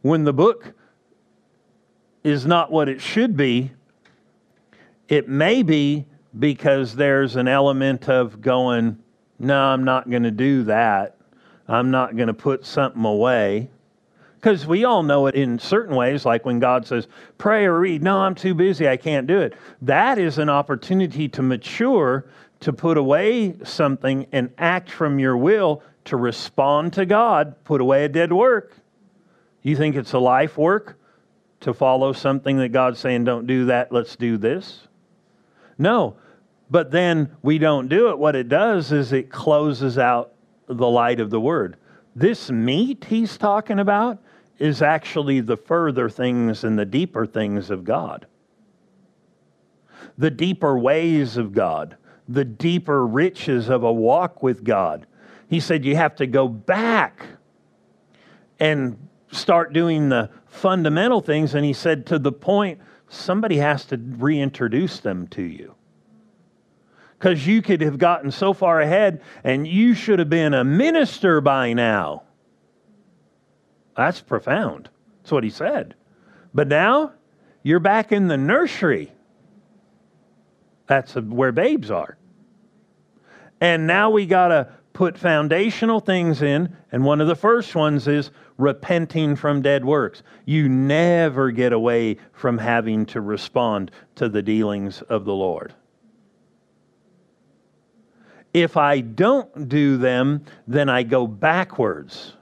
when 0.03 0.23
the 0.25 0.33
book 0.33 0.73
is 2.23 2.47
not 2.47 2.71
what 2.71 2.88
it 2.88 3.01
should 3.01 3.37
be, 3.37 3.73
it 5.09 5.29
may 5.29 5.62
be 5.64 6.07
because 6.38 6.95
there's 6.95 7.35
an 7.35 7.49
element 7.49 8.09
of 8.09 8.40
going, 8.40 8.99
no, 9.38 9.59
I'm 9.59 9.85
not 9.85 10.09
going 10.09 10.23
to 10.23 10.31
do 10.31 10.62
that. 10.64 11.19
I'm 11.70 11.92
not 11.92 12.16
going 12.16 12.26
to 12.26 12.35
put 12.35 12.66
something 12.66 13.04
away. 13.04 13.70
Because 14.35 14.66
we 14.66 14.85
all 14.85 15.04
know 15.04 15.28
it 15.28 15.37
in 15.37 15.59
certain 15.59 15.94
ways, 15.94 16.24
like 16.24 16.44
when 16.44 16.59
God 16.59 16.85
says, 16.85 17.06
pray 17.38 17.64
or 17.66 17.78
read, 17.78 18.02
no, 18.02 18.18
I'm 18.18 18.35
too 18.35 18.54
busy, 18.54 18.88
I 18.88 18.96
can't 18.96 19.26
do 19.26 19.38
it. 19.38 19.54
That 19.83 20.18
is 20.18 20.38
an 20.38 20.48
opportunity 20.48 21.28
to 21.28 21.42
mature, 21.42 22.26
to 22.61 22.72
put 22.72 22.96
away 22.96 23.54
something 23.62 24.26
and 24.33 24.50
act 24.59 24.90
from 24.90 25.18
your 25.18 25.37
will 25.37 25.83
to 26.06 26.16
respond 26.16 26.94
to 26.94 27.06
God, 27.06 27.54
put 27.64 27.80
away 27.80 28.04
a 28.04 28.09
dead 28.09 28.33
work. 28.33 28.72
You 29.62 29.76
think 29.76 29.94
it's 29.94 30.12
a 30.12 30.18
life 30.18 30.59
work 30.59 30.98
to 31.61 31.72
follow 31.72 32.12
something 32.12 32.56
that 32.56 32.70
God's 32.70 32.98
saying, 32.98 33.24
don't 33.24 33.46
do 33.46 33.66
that, 33.66 33.92
let's 33.92 34.16
do 34.16 34.38
this? 34.38 34.88
No. 35.78 36.16
But 36.68 36.90
then 36.90 37.37
we 37.42 37.59
don't 37.59 37.88
do 37.88 38.09
it. 38.09 38.18
What 38.18 38.35
it 38.35 38.48
does 38.48 38.90
is 38.90 39.12
it 39.12 39.30
closes 39.30 39.98
out 39.98 40.33
the 40.70 40.88
light 40.88 41.20
of 41.20 41.30
the 41.30 41.40
word. 41.40 41.76
This 42.14 42.50
meat 42.50 43.06
he's 43.09 43.37
talking 43.37 43.78
about 43.78 44.18
is 44.59 44.83
actually 44.83 45.40
the 45.40 45.56
further 45.56 46.09
things 46.09 46.64
and 46.64 46.78
the 46.78 46.85
deeper 46.85 47.26
things 47.26 47.70
of 47.70 47.85
God. 47.85 48.26
The 50.18 50.30
deeper 50.30 50.78
ways 50.78 51.37
of 51.37 51.52
God, 51.52 51.96
the 52.28 52.44
deeper 52.44 53.06
riches 53.06 53.68
of 53.68 53.83
a 53.85 53.92
walk 53.92 54.42
with 54.42 54.64
God. 54.64 55.06
He 55.48 55.61
said 55.61 55.85
you 55.85 55.96
have 55.96 56.16
to 56.16 56.26
go 56.26 56.46
back 56.46 57.24
and 58.59 59.09
start 59.33 59.72
doing 59.72 60.09
the 60.09 60.30
fundamental 60.46 61.20
things. 61.20 61.54
And 61.54 61.64
he 61.64 61.72
said 61.72 62.06
to 62.06 62.18
the 62.18 62.33
point, 62.33 62.80
somebody 63.09 63.56
has 63.56 63.85
to 63.87 63.96
reintroduce 63.96 65.00
them 65.00 65.26
to 65.28 65.42
you. 65.42 65.74
Because 67.20 67.46
you 67.46 67.61
could 67.61 67.83
have 67.83 67.98
gotten 67.98 68.30
so 68.30 68.54
far 68.54 68.80
ahead 68.80 69.20
and 69.44 69.68
you 69.68 69.92
should 69.92 70.18
have 70.18 70.30
been 70.30 70.54
a 70.54 70.64
minister 70.64 71.42
by 71.42 71.74
now. 71.74 72.22
That's 73.94 74.22
profound. 74.22 74.88
That's 75.18 75.30
what 75.30 75.44
he 75.44 75.50
said. 75.50 75.94
But 76.54 76.68
now 76.68 77.12
you're 77.62 77.78
back 77.78 78.11
in 78.11 78.28
the 78.28 78.38
nursery. 78.38 79.12
That's 80.87 81.14
where 81.14 81.52
babes 81.52 81.90
are. 81.90 82.16
And 83.61 83.87
now 83.87 84.09
we 84.09 84.24
got 84.24 84.48
to 84.48 84.72
put 84.94 85.18
foundational 85.18 86.00
things 86.00 86.40
in, 86.40 86.74
and 86.90 87.04
one 87.04 87.20
of 87.20 87.28
the 87.28 87.37
first 87.37 87.74
ones 87.74 88.09
is 88.09 88.30
repenting 88.56 89.37
from 89.37 89.61
dead 89.61 89.85
works. 89.85 90.22
You 90.46 90.70
never 90.70 91.50
get 91.50 91.74
away 91.74 92.16
from 92.33 92.56
having 92.56 93.04
to 93.06 93.20
respond 93.20 93.90
to 94.14 94.30
the 94.30 94.42
dealings 94.42 95.02
of 95.02 95.26
the 95.26 95.35
Lord. 95.35 95.74
If 98.52 98.76
I 98.76 99.00
don't 99.00 99.68
do 99.68 99.96
them, 99.96 100.44
then 100.66 100.88
I 100.88 101.02
go 101.02 101.26
backwards. 101.26 102.34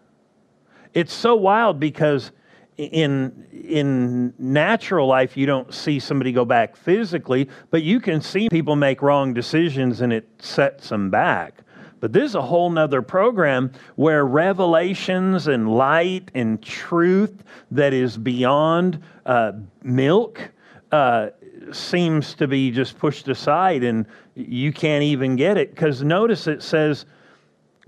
It's 0.95 1.13
so 1.13 1.37
wild 1.37 1.79
because 1.79 2.33
in 2.79 3.47
in 3.53 4.33
natural 4.39 5.09
life 5.09 5.37
you 5.37 5.47
don't 5.47 5.75
see 5.75 5.99
somebody 5.99 6.33
go 6.33 6.45
back 6.45 6.77
physically, 6.77 7.49
but 7.71 7.83
you 7.83 8.01
can 8.01 8.21
see 8.21 8.49
people 8.49 8.77
make 8.77 9.03
wrong 9.03 9.35
decisions 9.35 10.01
and 10.01 10.13
it 10.13 10.29
sets 10.39 10.89
them 10.89 11.11
back. 11.11 11.63
But 12.01 12.13
this 12.13 12.31
is 12.31 12.35
a 12.37 12.43
whole 12.43 12.71
nother 12.71 13.03
program 13.03 13.73
where 13.97 14.25
revelations 14.25 15.49
and 15.49 15.75
light 15.75 16.31
and 16.35 16.63
truth 16.63 17.43
that 17.73 17.93
is 17.93 18.17
beyond 18.17 19.03
uh, 19.27 19.53
milk 19.83 20.49
uh, 20.93 21.31
seems 21.73 22.35
to 22.35 22.47
be 22.47 22.71
just 22.71 22.99
pushed 22.99 23.29
aside 23.29 23.83
and 23.83 24.07
you 24.39 24.73
can't 24.73 25.03
even 25.03 25.37
get 25.37 25.57
it. 25.57 25.71
Because 25.71 26.03
notice 26.03 26.47
it 26.47 26.63
says, 26.63 27.07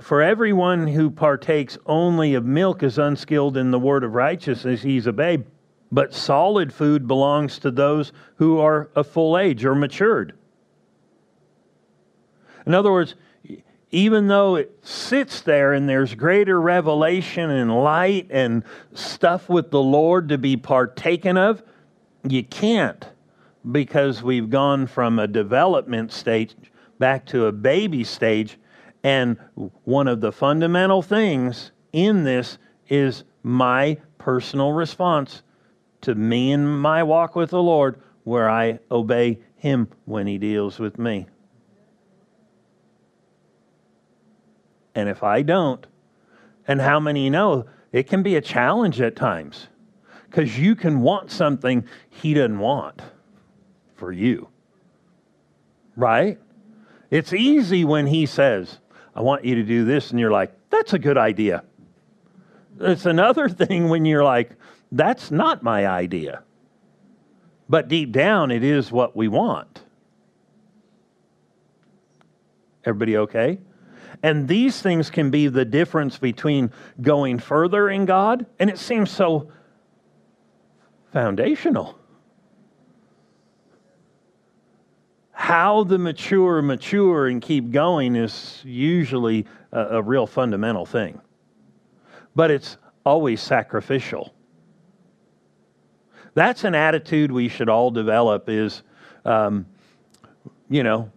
For 0.01 0.23
everyone 0.23 0.87
who 0.87 1.11
partakes 1.11 1.79
only 1.87 2.35
of 2.35 2.45
milk 2.45 2.83
is 2.83 2.99
unskilled 2.99 3.57
in 3.57 3.71
the 3.71 3.79
word 3.79 4.05
of 4.05 4.15
righteousness, 4.15 4.83
he's 4.83 5.07
a 5.07 5.13
babe. 5.13 5.45
But 5.93 6.15
solid 6.15 6.73
food 6.73 7.07
belongs 7.07 7.59
to 7.61 7.71
those 7.71 8.13
who 8.37 8.59
are 8.59 8.91
of 8.95 9.07
full 9.07 9.37
age 9.37 9.65
or 9.65 9.75
matured. 9.75 10.35
In 12.67 12.75
other 12.75 12.93
words, 12.93 13.15
even 13.91 14.29
though 14.29 14.55
it 14.55 14.79
sits 14.83 15.41
there 15.41 15.73
and 15.73 15.89
there's 15.89 16.15
greater 16.15 16.61
revelation 16.61 17.51
and 17.51 17.83
light 17.83 18.29
and 18.31 18.63
stuff 18.93 19.49
with 19.49 19.71
the 19.71 19.83
Lord 19.83 20.29
to 20.29 20.39
be 20.39 20.57
partaken 20.57 21.37
of, 21.37 21.63
you 22.29 22.45
can't 22.45 23.05
because 23.71 24.23
we've 24.23 24.51
gone 24.51 24.87
from 24.87 25.19
a 25.19 25.27
development 25.27 26.13
stage 26.13 26.55
back 26.99 27.27
to 27.27 27.47
a 27.47 27.53
baby 27.53 28.05
stage. 28.05 28.59
And 29.03 29.39
one 29.85 30.09
of 30.09 30.21
the 30.21 30.33
fundamental 30.33 31.03
things 31.03 31.73
in 31.93 32.25
this 32.25 32.59
is 32.89 33.25
my 33.43 33.99
personal 34.19 34.73
response 34.73 35.43
to 36.03 36.15
me 36.15 36.53
and 36.53 36.81
my 36.81 37.03
walk 37.03 37.35
with 37.37 37.51
the 37.51 37.63
Lord, 37.63 38.01
where 38.25 38.49
I 38.49 38.79
obey 38.91 39.39
Him 39.57 39.89
when 40.05 40.27
He 40.27 40.39
deals 40.39 40.79
with 40.79 40.99
me. 40.99 41.27
And 44.95 45.09
if 45.09 45.23
I 45.23 45.43
don't, 45.43 45.87
and 46.67 46.81
how 46.81 47.01
many 47.01 47.31
know 47.31 47.67
it 47.93 48.07
can 48.07 48.23
be 48.23 48.37
a 48.37 48.41
challenge 48.41 49.01
at 49.01 49.17
times 49.17 49.69
because 50.29 50.59
you 50.59 50.75
can 50.75 51.01
want 51.01 51.31
something 51.31 51.85
He 52.09 52.35
doesn't 52.35 52.59
want 52.59 53.03
for 54.01 54.11
you. 54.11 54.49
Right? 55.95 56.39
It's 57.11 57.33
easy 57.33 57.85
when 57.85 58.07
He 58.07 58.27
says, 58.27 58.79
I 59.15 59.21
want 59.21 59.45
you 59.45 59.55
to 59.57 59.63
do 59.63 59.85
this, 59.85 60.11
and 60.11 60.19
you're 60.19 60.31
like, 60.31 60.53
that's 60.71 60.95
a 60.95 60.99
good 60.99 61.19
idea. 61.19 61.63
It's 62.81 63.07
another 63.07 63.49
thing 63.61 63.89
when 63.89 64.05
you're 64.05 64.25
like, 64.25 64.53
that's 64.91 65.31
not 65.31 65.63
my 65.63 65.87
idea. 65.87 66.43
But 67.69 67.87
deep 67.87 68.11
down, 68.11 68.51
it 68.51 68.65
is 68.65 68.91
what 68.91 69.15
we 69.15 69.29
want. 69.29 69.83
Everybody 72.85 73.19
okay? 73.19 73.59
And 74.23 74.49
these 74.49 74.81
things 74.81 75.11
can 75.11 75.31
be 75.31 75.49
the 75.49 75.65
difference 75.65 76.19
between 76.19 76.73
going 77.01 77.39
further 77.39 77.91
in 77.91 78.07
God, 78.07 78.47
and 78.59 78.71
it 78.71 78.79
seems 78.79 79.11
so 79.11 79.53
foundational. 81.13 82.00
How 85.41 85.85
the 85.85 85.97
mature 85.97 86.61
mature 86.61 87.29
and 87.29 87.41
keep 87.41 87.71
going 87.71 88.15
is 88.15 88.61
usually 88.63 89.47
a, 89.73 89.97
a 89.97 90.03
real 90.03 90.27
fundamental 90.27 90.85
thing. 90.85 91.19
But 92.37 92.51
it's 92.51 92.77
always 93.07 93.41
sacrificial. 93.41 94.35
That's 96.35 96.65
an 96.65 96.75
attitude 96.75 97.33
we 97.33 97.49
should 97.49 97.71
all 97.71 97.91
develop 97.91 98.51
is, 98.51 98.83
um, 99.25 99.65
you 100.69 100.83
know, 100.83 101.11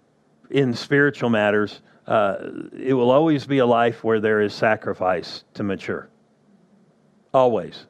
in 0.49 0.73
spiritual 0.73 1.29
matters, 1.29 1.81
uh, 2.07 2.38
it 2.71 2.93
will 2.93 3.12
always 3.12 3.45
be 3.45 3.57
a 3.57 3.65
life 3.65 4.05
where 4.05 4.21
there 4.21 4.39
is 4.39 4.53
sacrifice 4.53 5.43
to 5.55 5.63
mature. 5.63 6.07
Always. 7.33 7.88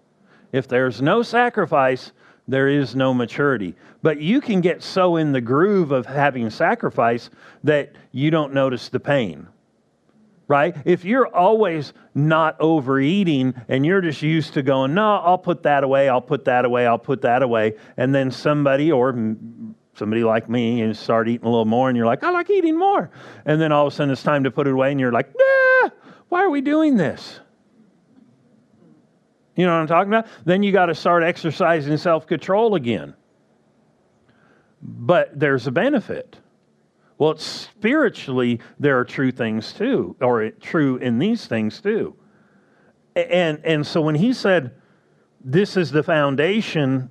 If 0.51 0.67
there's 0.67 0.99
no 0.99 1.21
sacrifice, 1.21 2.11
there 2.47 2.67
is 2.67 2.95
no 2.95 3.13
maturity. 3.13 3.75
But 4.01 4.19
you 4.21 4.41
can 4.41 4.61
get 4.61 4.83
so 4.83 5.15
in 5.15 5.31
the 5.31 5.41
groove 5.41 5.91
of 5.91 6.05
having 6.05 6.49
sacrifice 6.49 7.29
that 7.63 7.93
you 8.11 8.31
don't 8.31 8.53
notice 8.53 8.89
the 8.89 8.99
pain. 8.99 9.47
Right? 10.47 10.75
If 10.83 11.05
you're 11.05 11.27
always 11.27 11.93
not 12.13 12.59
overeating 12.59 13.53
and 13.69 13.85
you're 13.85 14.01
just 14.01 14.21
used 14.21 14.53
to 14.55 14.61
going, 14.61 14.93
no, 14.93 15.15
I'll 15.15 15.37
put 15.37 15.63
that 15.63 15.83
away, 15.83 16.09
I'll 16.09 16.21
put 16.21 16.45
that 16.45 16.65
away, 16.65 16.85
I'll 16.85 16.99
put 16.99 17.21
that 17.21 17.41
away, 17.41 17.75
and 17.95 18.13
then 18.13 18.29
somebody 18.29 18.91
or 18.91 19.13
somebody 19.95 20.23
like 20.23 20.49
me 20.49 20.81
and 20.81 20.95
start 20.95 21.29
eating 21.29 21.45
a 21.45 21.49
little 21.49 21.65
more 21.65 21.87
and 21.87 21.95
you're 21.95 22.05
like, 22.05 22.23
I 22.23 22.31
like 22.31 22.49
eating 22.49 22.77
more. 22.77 23.09
And 23.45 23.61
then 23.61 23.71
all 23.71 23.87
of 23.87 23.93
a 23.93 23.95
sudden 23.95 24.11
it's 24.11 24.23
time 24.23 24.43
to 24.43 24.51
put 24.51 24.67
it 24.67 24.73
away 24.73 24.91
and 24.91 24.99
you're 24.99 25.11
like, 25.11 25.33
nah, 25.33 25.89
why 26.29 26.43
are 26.43 26.49
we 26.49 26.61
doing 26.61 26.97
this? 26.97 27.39
You 29.55 29.65
know 29.65 29.73
what 29.73 29.81
I'm 29.81 29.87
talking 29.87 30.11
about? 30.11 30.27
Then 30.45 30.63
you 30.63 30.71
got 30.71 30.87
to 30.87 30.95
start 30.95 31.23
exercising 31.23 31.97
self 31.97 32.25
control 32.25 32.75
again. 32.75 33.13
But 34.81 35.39
there's 35.39 35.67
a 35.67 35.71
benefit. 35.71 36.37
Well, 37.17 37.37
spiritually, 37.37 38.59
there 38.79 38.99
are 38.99 39.05
true 39.05 39.31
things 39.31 39.71
too, 39.73 40.15
or 40.19 40.49
true 40.49 40.97
in 40.97 41.19
these 41.19 41.45
things 41.45 41.79
too. 41.79 42.15
And, 43.15 43.61
and 43.63 43.85
so 43.85 44.01
when 44.01 44.15
he 44.15 44.33
said, 44.33 44.71
This 45.43 45.77
is 45.77 45.91
the 45.91 46.03
foundation 46.03 47.09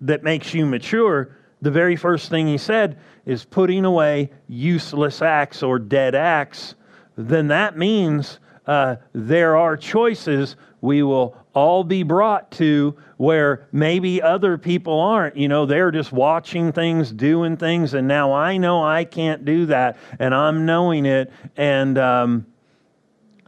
that 0.00 0.24
makes 0.24 0.54
you 0.54 0.66
mature, 0.66 1.36
the 1.60 1.70
very 1.70 1.94
first 1.94 2.28
thing 2.28 2.48
he 2.48 2.58
said 2.58 2.98
is 3.24 3.44
putting 3.44 3.84
away 3.84 4.30
useless 4.48 5.22
acts 5.22 5.62
or 5.62 5.78
dead 5.78 6.14
acts, 6.14 6.74
then 7.16 7.48
that 7.48 7.78
means 7.78 8.40
uh, 8.66 8.96
there 9.12 9.56
are 9.56 9.76
choices 9.76 10.56
we 10.80 11.02
will 11.02 11.36
all 11.54 11.84
be 11.84 12.02
brought 12.02 12.50
to 12.52 12.96
where 13.16 13.66
maybe 13.72 14.22
other 14.22 14.58
people 14.58 14.98
aren't. 14.98 15.36
You 15.36 15.48
know, 15.48 15.66
they're 15.66 15.90
just 15.90 16.12
watching 16.12 16.72
things, 16.72 17.12
doing 17.12 17.56
things, 17.56 17.94
and 17.94 18.08
now 18.08 18.32
I 18.32 18.56
know 18.56 18.82
I 18.82 19.04
can't 19.04 19.44
do 19.44 19.66
that, 19.66 19.96
and 20.18 20.34
I'm 20.34 20.66
knowing 20.66 21.06
it, 21.06 21.32
and 21.56 21.98
um, 21.98 22.46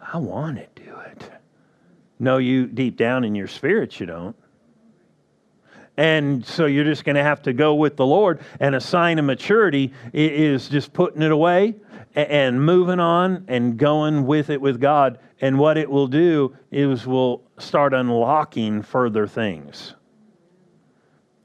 I 0.01 0.19
want 0.19 0.59
to 0.59 0.83
do 0.83 0.99
it. 1.11 1.31
No, 2.19 2.39
you 2.39 2.67
deep 2.67 2.97
down 2.97 3.25
in 3.25 3.35
your 3.35 3.49
spirit, 3.49 3.99
you 3.99 4.07
don't. 4.07 4.37
And 5.97 6.45
so 6.45 6.67
you're 6.67 6.85
just 6.85 7.05
going 7.05 7.17
to 7.17 7.23
have 7.23 7.43
to 7.43 7.53
go 7.53 7.75
with 7.75 7.97
the 7.97 8.07
Lord. 8.07 8.41
And 8.59 8.75
a 8.75 8.81
sign 8.81 9.19
of 9.19 9.25
maturity 9.25 9.93
is 10.13 10.69
just 10.69 10.93
putting 10.93 11.23
it 11.23 11.31
away 11.31 11.77
and 12.15 12.65
moving 12.65 13.01
on 13.01 13.45
and 13.49 13.77
going 13.77 14.27
with 14.27 14.51
it 14.51 14.61
with 14.61 14.81
God. 14.81 15.19
And 15.41 15.59
what 15.59 15.77
it 15.77 15.91
will 15.91 16.07
do 16.07 16.57
is 16.71 17.07
will 17.07 17.43
start 17.59 17.93
unlocking 17.93 18.83
further 18.83 19.27
things. 19.27 19.95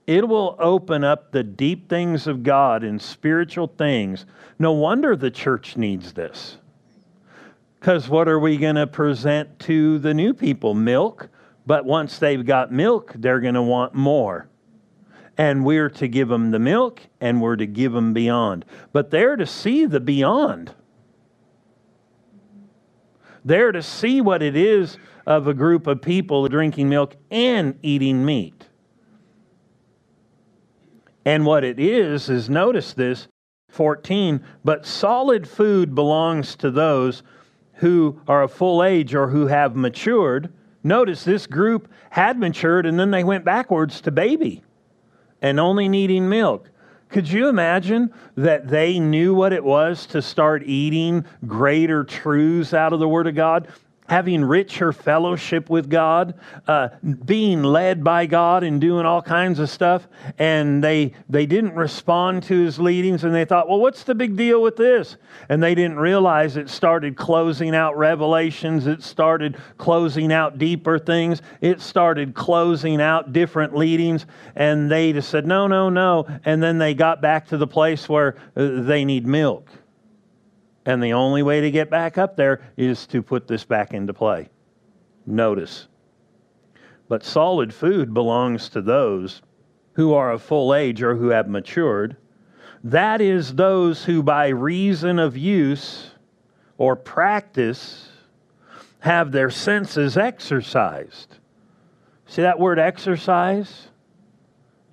It 0.08 0.28
will 0.28 0.56
open 0.60 1.04
up 1.04 1.32
the 1.32 1.44
deep 1.44 1.90
things 1.90 2.28
of 2.28 2.44
God 2.44 2.84
and 2.84 3.02
spiritual 3.02 3.68
things. 3.68 4.26
No 4.58 4.72
wonder 4.72 5.16
the 5.16 5.32
church 5.32 5.78
needs 5.78 6.14
this. 6.14 6.58
Because 7.80 8.10
what 8.10 8.28
are 8.28 8.40
we 8.40 8.58
going 8.58 8.76
to 8.76 8.88
present 8.88 9.60
to 9.60 10.00
the 10.00 10.14
new 10.14 10.34
people? 10.34 10.74
Milk 10.74 11.30
but 11.70 11.86
once 11.86 12.18
they've 12.18 12.44
got 12.44 12.72
milk, 12.72 13.14
they're 13.16 13.40
going 13.40 13.54
to 13.54 13.62
want 13.62 13.94
more. 13.94 14.49
And 15.40 15.66
we're 15.66 15.90
to 15.90 16.08
give 16.08 16.28
them 16.28 16.52
the 16.52 16.60
milk 16.60 17.02
and 17.20 17.42
we're 17.42 17.56
to 17.56 17.66
give 17.66 17.94
them 17.94 18.14
beyond. 18.14 18.66
But 18.94 19.10
they're 19.10 19.38
to 19.38 19.46
see 19.46 19.86
the 19.86 20.02
beyond. 20.02 20.76
They're 23.44 23.72
to 23.72 23.82
see 23.82 24.20
what 24.20 24.44
it 24.44 24.56
is 24.56 24.98
of 25.26 25.48
a 25.48 25.54
group 25.54 25.88
of 25.88 26.02
people 26.02 26.48
drinking 26.50 26.90
milk 26.90 27.16
and 27.32 27.80
eating 27.82 28.26
meat. 28.26 28.68
And 31.24 31.46
what 31.46 31.64
it 31.64 31.80
is, 31.80 32.30
is 32.30 32.50
notice 32.50 32.94
this 32.94 33.28
14, 33.70 34.44
but 34.66 34.86
solid 34.86 35.48
food 35.48 35.96
belongs 35.96 36.56
to 36.58 36.70
those 36.70 37.24
who 37.76 38.22
are 38.28 38.44
of 38.44 38.52
full 38.52 38.84
age 38.84 39.16
or 39.16 39.30
who 39.30 39.48
have 39.48 39.76
matured 39.76 40.52
Notice 40.84 41.24
this 41.24 41.46
group 41.46 41.92
had 42.10 42.40
matured 42.40 42.86
and 42.86 43.00
then 43.00 43.12
they 43.12 43.24
went 43.24 43.44
backwards 43.44 44.02
to 44.02 44.12
baby 44.12 44.64
and 45.42 45.60
only 45.60 45.90
needing 45.90 46.30
milk. 46.30 46.70
Could 47.10 47.30
you 47.30 47.48
imagine 47.48 48.14
that 48.36 48.68
they 48.68 49.00
knew 49.00 49.34
what 49.34 49.52
it 49.52 49.64
was 49.64 50.06
to 50.08 50.22
start 50.22 50.64
eating 50.66 51.26
greater 51.48 52.04
truths 52.04 52.74
out 52.74 52.94
of 52.94 53.00
the 53.00 53.08
Word 53.08 53.28
of 53.28 53.36
God? 53.36 53.68
Having 54.10 54.44
richer 54.44 54.92
fellowship 54.92 55.70
with 55.70 55.90
God, 55.90 56.34
uh, 56.68 56.90
being 57.26 57.62
led 57.62 58.04
by 58.04 58.26
God 58.26 58.64
and 58.64 58.82
doing 58.82 59.06
all 59.06 59.22
kinds 59.22 59.60
of 59.60 59.70
stuff. 59.70 60.08
And 60.40 60.84
they, 60.84 61.14
they 61.30 61.46
didn't 61.46 61.76
respond 61.76 62.44
to 62.44 62.60
his 62.60 62.80
leadings 62.80 63.24
and 63.24 63.34
they 63.34 63.46
thought, 63.46 63.70
well, 63.70 63.80
what's 63.80 64.04
the 64.04 64.16
big 64.16 64.36
deal 64.36 64.62
with 64.62 64.76
this? 64.76 65.18
And 65.48 65.62
they 65.62 65.76
didn't 65.76 66.00
realize 66.00 66.58
it 66.58 66.70
started 66.70 67.16
closing 67.16 67.76
out 67.76 67.98
revelations, 67.98 68.88
it 68.88 69.04
started 69.04 69.58
closing 69.78 70.34
out 70.34 70.58
deeper 70.58 70.98
things, 70.98 71.44
it 71.62 71.80
started 71.80 72.34
closing 72.34 73.02
out 73.02 73.32
different 73.32 73.76
leadings. 73.76 74.26
And 74.56 74.90
they 74.90 75.14
just 75.14 75.30
said, 75.30 75.46
no, 75.46 75.68
no, 75.68 75.90
no. 75.90 76.26
And 76.46 76.64
then 76.64 76.80
they 76.80 76.96
got 76.96 77.22
back 77.22 77.48
to 77.50 77.58
the 77.58 77.68
place 77.68 78.10
where 78.10 78.36
uh, 78.56 78.82
they 78.82 79.06
need 79.06 79.28
milk. 79.28 79.70
And 80.90 81.04
the 81.04 81.14
only 81.14 81.44
way 81.44 81.62
to 81.62 81.70
get 81.70 81.92
back 81.92 82.18
up 82.18 82.36
there 82.36 82.62
is 82.76 83.06
to 83.08 83.22
put 83.22 83.48
this 83.48 83.64
back 83.64 83.94
into 83.94 84.12
play. 84.12 84.50
Notice. 85.24 85.88
But 87.08 87.24
solid 87.24 87.72
food 87.72 88.12
belongs 88.12 88.70
to 88.70 88.82
those 88.82 89.44
who 89.94 90.16
are 90.16 90.32
of 90.32 90.42
full 90.42 90.74
age 90.74 91.04
or 91.04 91.16
who 91.16 91.28
have 91.28 91.48
matured. 91.48 92.18
That 92.84 93.22
is, 93.22 93.54
those 93.54 94.04
who 94.04 94.24
by 94.24 94.48
reason 94.48 95.20
of 95.20 95.38
use 95.38 96.10
or 96.80 96.96
practice 96.96 98.10
have 98.98 99.32
their 99.32 99.52
senses 99.52 100.18
exercised. 100.18 101.38
See 102.26 102.42
that 102.42 102.60
word 102.60 102.80
exercise? 102.80 103.90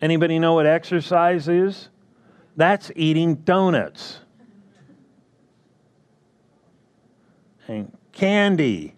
Anybody 0.02 0.38
know 0.38 0.52
what 0.52 0.66
exercise 0.66 1.48
is? 1.48 1.88
That's 2.54 2.92
eating 2.96 3.36
donuts. 3.36 4.18
And 7.68 7.96
candy. 8.12 8.94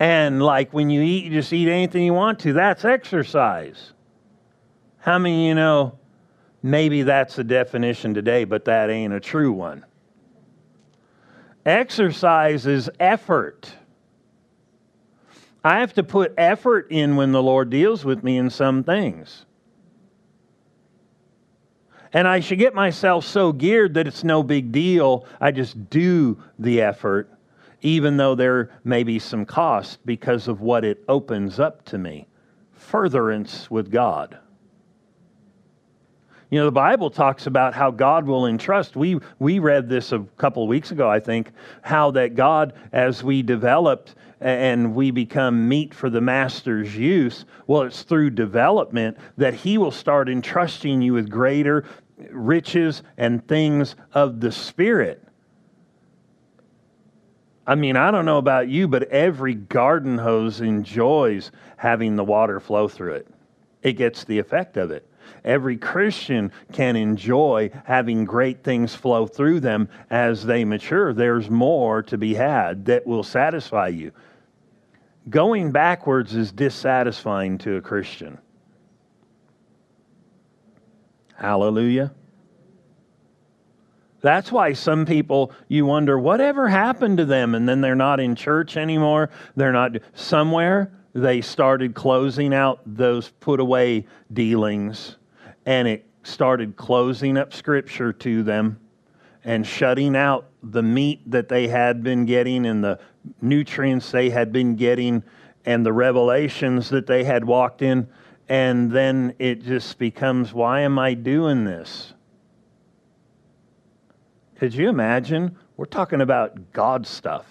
And 0.00 0.42
like 0.42 0.72
when 0.72 0.90
you 0.90 1.02
eat, 1.02 1.24
you 1.24 1.30
just 1.30 1.52
eat 1.52 1.68
anything 1.68 2.04
you 2.04 2.14
want 2.14 2.38
to. 2.40 2.52
That's 2.52 2.84
exercise. 2.84 3.92
How 4.98 5.18
many 5.18 5.48
you 5.48 5.54
know 5.54 5.98
maybe 6.62 7.02
that's 7.02 7.36
the 7.36 7.44
definition 7.44 8.14
today, 8.14 8.44
but 8.44 8.64
that 8.66 8.90
ain't 8.90 9.12
a 9.12 9.20
true 9.20 9.52
one? 9.52 9.84
Exercise 11.66 12.66
is 12.66 12.88
effort. 13.00 13.72
I 15.64 15.80
have 15.80 15.92
to 15.94 16.02
put 16.02 16.32
effort 16.38 16.86
in 16.90 17.16
when 17.16 17.32
the 17.32 17.42
Lord 17.42 17.70
deals 17.70 18.04
with 18.04 18.22
me 18.22 18.38
in 18.38 18.48
some 18.50 18.84
things. 18.84 19.44
And 22.12 22.26
I 22.26 22.40
should 22.40 22.58
get 22.58 22.74
myself 22.74 23.24
so 23.26 23.52
geared 23.52 23.94
that 23.94 24.06
it's 24.06 24.24
no 24.24 24.42
big 24.42 24.72
deal. 24.72 25.26
I 25.40 25.50
just 25.50 25.90
do 25.90 26.42
the 26.58 26.80
effort 26.80 27.28
even 27.82 28.16
though 28.16 28.34
there 28.34 28.70
may 28.84 29.02
be 29.02 29.18
some 29.18 29.44
cost 29.44 30.04
because 30.04 30.48
of 30.48 30.60
what 30.60 30.84
it 30.84 31.04
opens 31.08 31.60
up 31.60 31.84
to 31.86 31.98
me. 31.98 32.26
Furtherance 32.72 33.70
with 33.70 33.90
God. 33.90 34.38
You 36.50 36.58
know, 36.58 36.64
the 36.64 36.72
Bible 36.72 37.10
talks 37.10 37.46
about 37.46 37.74
how 37.74 37.90
God 37.90 38.26
will 38.26 38.46
entrust. 38.46 38.96
We, 38.96 39.20
we 39.38 39.58
read 39.58 39.88
this 39.88 40.12
a 40.12 40.20
couple 40.38 40.62
of 40.62 40.68
weeks 40.68 40.90
ago, 40.90 41.10
I 41.10 41.20
think, 41.20 41.52
how 41.82 42.10
that 42.12 42.34
God, 42.34 42.72
as 42.92 43.22
we 43.22 43.42
developed 43.42 44.14
and 44.40 44.94
we 44.94 45.10
become 45.10 45.68
meet 45.68 45.92
for 45.92 46.08
the 46.08 46.22
master's 46.22 46.96
use, 46.96 47.44
well, 47.66 47.82
it's 47.82 48.02
through 48.02 48.30
development 48.30 49.18
that 49.36 49.52
he 49.52 49.76
will 49.76 49.90
start 49.90 50.30
entrusting 50.30 51.02
you 51.02 51.12
with 51.12 51.28
greater 51.28 51.84
riches 52.30 53.02
and 53.18 53.46
things 53.46 53.94
of 54.14 54.40
the 54.40 54.50
Spirit. 54.50 55.27
I 57.68 57.74
mean, 57.74 57.96
I 57.96 58.10
don't 58.10 58.24
know 58.24 58.38
about 58.38 58.68
you, 58.68 58.88
but 58.88 59.02
every 59.10 59.52
garden 59.54 60.16
hose 60.16 60.62
enjoys 60.62 61.52
having 61.76 62.16
the 62.16 62.24
water 62.24 62.60
flow 62.60 62.88
through 62.88 63.12
it. 63.12 63.28
It 63.82 63.92
gets 63.92 64.24
the 64.24 64.38
effect 64.38 64.78
of 64.78 64.90
it. 64.90 65.06
Every 65.44 65.76
Christian 65.76 66.50
can 66.72 66.96
enjoy 66.96 67.70
having 67.84 68.24
great 68.24 68.64
things 68.64 68.94
flow 68.94 69.26
through 69.26 69.60
them 69.60 69.90
as 70.08 70.46
they 70.46 70.64
mature. 70.64 71.12
There's 71.12 71.50
more 71.50 72.02
to 72.04 72.16
be 72.16 72.32
had 72.32 72.86
that 72.86 73.06
will 73.06 73.22
satisfy 73.22 73.88
you. 73.88 74.12
Going 75.28 75.70
backwards 75.70 76.34
is 76.34 76.50
dissatisfying 76.50 77.58
to 77.58 77.76
a 77.76 77.82
Christian. 77.82 78.38
Hallelujah. 81.34 82.12
That's 84.20 84.50
why 84.50 84.72
some 84.72 85.06
people, 85.06 85.52
you 85.68 85.86
wonder, 85.86 86.18
whatever 86.18 86.68
happened 86.68 87.18
to 87.18 87.24
them? 87.24 87.54
And 87.54 87.68
then 87.68 87.80
they're 87.80 87.94
not 87.94 88.20
in 88.20 88.34
church 88.34 88.76
anymore. 88.76 89.30
They're 89.54 89.72
not 89.72 89.92
somewhere. 90.14 90.92
They 91.14 91.40
started 91.40 91.94
closing 91.94 92.52
out 92.52 92.80
those 92.84 93.30
put 93.40 93.60
away 93.60 94.06
dealings, 94.32 95.16
and 95.66 95.88
it 95.88 96.04
started 96.22 96.76
closing 96.76 97.36
up 97.36 97.54
scripture 97.54 98.12
to 98.12 98.42
them 98.42 98.78
and 99.44 99.66
shutting 99.66 100.14
out 100.14 100.46
the 100.62 100.82
meat 100.82 101.20
that 101.30 101.48
they 101.48 101.68
had 101.68 102.02
been 102.02 102.26
getting 102.26 102.66
and 102.66 102.84
the 102.84 102.98
nutrients 103.40 104.10
they 104.10 104.30
had 104.30 104.52
been 104.52 104.76
getting 104.76 105.22
and 105.64 105.86
the 105.86 105.92
revelations 105.92 106.90
that 106.90 107.06
they 107.06 107.24
had 107.24 107.44
walked 107.44 107.82
in. 107.82 108.06
And 108.48 108.90
then 108.90 109.34
it 109.38 109.62
just 109.62 109.98
becomes, 109.98 110.52
why 110.52 110.80
am 110.80 110.98
I 110.98 111.14
doing 111.14 111.64
this? 111.64 112.12
Could 114.58 114.74
you 114.74 114.88
imagine? 114.88 115.56
We're 115.76 115.84
talking 115.84 116.20
about 116.20 116.72
God 116.72 117.06
stuff, 117.06 117.46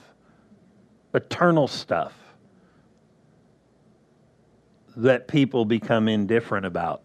eternal 1.13 1.67
stuff 1.67 2.13
that 4.97 5.27
people 5.27 5.63
become 5.63 6.09
indifferent 6.09 6.65
about. 6.65 7.03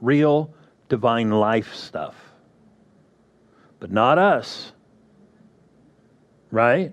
Real 0.00 0.54
divine 0.88 1.30
life 1.30 1.74
stuff. 1.74 2.14
But 3.80 3.90
not 3.90 4.18
us. 4.18 4.72
Right? 6.52 6.92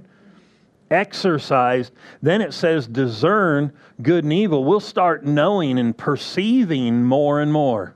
Exercise. 0.89 1.91
Then 2.23 2.41
it 2.41 2.53
says 2.53 2.87
discern 2.87 3.73
good 4.01 4.23
and 4.23 4.33
evil. 4.33 4.63
We'll 4.63 4.79
start 4.79 5.23
knowing 5.23 5.77
and 5.77 5.95
perceiving 5.95 7.03
more 7.03 7.41
and 7.41 7.53
more 7.53 7.94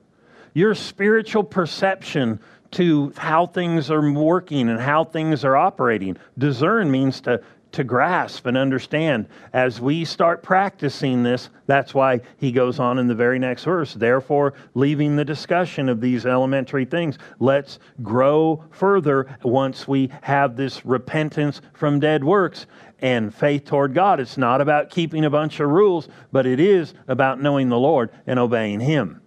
your 0.59 0.75
spiritual 0.75 1.43
perception 1.43 2.39
to 2.71 3.13
how 3.17 3.45
things 3.45 3.89
are 3.89 4.11
working 4.11 4.69
and 4.69 4.79
how 4.79 5.05
things 5.05 5.45
are 5.45 5.55
operating. 5.55 6.17
Discern 6.37 6.91
means 6.91 7.21
to 7.21 7.41
to 7.71 7.83
grasp 7.83 8.47
and 8.47 8.57
understand. 8.57 9.27
As 9.53 9.79
we 9.79 10.03
start 10.03 10.41
practicing 10.41 11.21
this, 11.21 11.49
that's 11.67 11.93
why 11.93 12.21
he 12.37 12.51
goes 12.51 12.79
on 12.79 12.97
in 12.97 13.07
the 13.07 13.13
very 13.13 13.37
next 13.37 13.63
verse. 13.63 13.93
Therefore, 13.93 14.55
leaving 14.73 15.15
the 15.15 15.23
discussion 15.23 15.87
of 15.87 16.01
these 16.01 16.25
elementary 16.25 16.85
things, 16.85 17.19
let's 17.37 17.77
grow 18.01 18.63
further 18.71 19.37
once 19.43 19.87
we 19.87 20.09
have 20.23 20.55
this 20.55 20.83
repentance 20.83 21.61
from 21.73 21.99
dead 21.99 22.23
works 22.23 22.65
and 23.01 23.33
faith 23.33 23.65
toward 23.65 23.93
God. 23.93 24.19
It's 24.19 24.37
not 24.37 24.61
about 24.61 24.89
keeping 24.89 25.23
a 25.23 25.29
bunch 25.29 25.59
of 25.59 25.69
rules, 25.69 26.09
but 26.31 26.47
it 26.47 26.59
is 26.59 26.95
about 27.07 27.39
knowing 27.39 27.69
the 27.69 27.77
Lord 27.77 28.09
and 28.25 28.39
obeying 28.39 28.79
Him. 28.79 29.21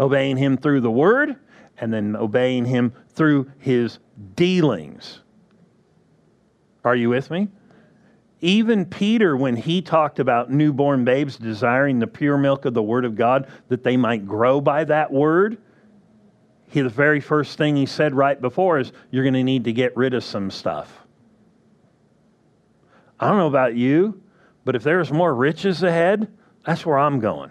Obeying 0.00 0.36
Him 0.36 0.56
through 0.56 0.80
the 0.80 0.90
Word 0.90 1.36
and 1.78 1.92
then 1.92 2.16
obeying 2.16 2.64
Him 2.64 2.92
through 3.10 3.50
His 3.58 4.00
dealings. 4.34 5.20
Are 6.84 6.96
you 6.96 7.10
with 7.10 7.30
me? 7.30 7.48
Even 8.42 8.86
Peter, 8.86 9.36
when 9.36 9.54
he 9.54 9.82
talked 9.82 10.18
about 10.18 10.50
newborn 10.50 11.04
babes 11.04 11.36
desiring 11.36 11.98
the 11.98 12.06
pure 12.06 12.38
milk 12.38 12.64
of 12.64 12.72
the 12.72 12.82
Word 12.82 13.04
of 13.04 13.14
God, 13.14 13.48
that 13.68 13.84
they 13.84 13.98
might 13.98 14.26
grow 14.26 14.60
by 14.60 14.84
that 14.84 15.12
Word, 15.12 15.58
he, 16.70 16.80
the 16.80 16.88
very 16.88 17.20
first 17.20 17.58
thing 17.58 17.76
he 17.76 17.84
said 17.84 18.14
right 18.14 18.40
before 18.40 18.78
is, 18.78 18.92
You're 19.10 19.24
going 19.24 19.34
to 19.34 19.42
need 19.42 19.64
to 19.64 19.72
get 19.72 19.94
rid 19.96 20.14
of 20.14 20.24
some 20.24 20.50
stuff. 20.50 21.00
I 23.18 23.28
don't 23.28 23.36
know 23.36 23.48
about 23.48 23.74
you, 23.74 24.22
but 24.64 24.74
if 24.74 24.82
there's 24.82 25.12
more 25.12 25.34
riches 25.34 25.82
ahead, 25.82 26.28
that's 26.64 26.86
where 26.86 26.98
I'm 26.98 27.20
going. 27.20 27.50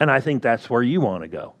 And 0.00 0.10
I 0.10 0.20
think 0.20 0.42
that's 0.42 0.68
where 0.68 0.82
you 0.82 1.00
want 1.00 1.22
to 1.22 1.28
go. 1.28 1.54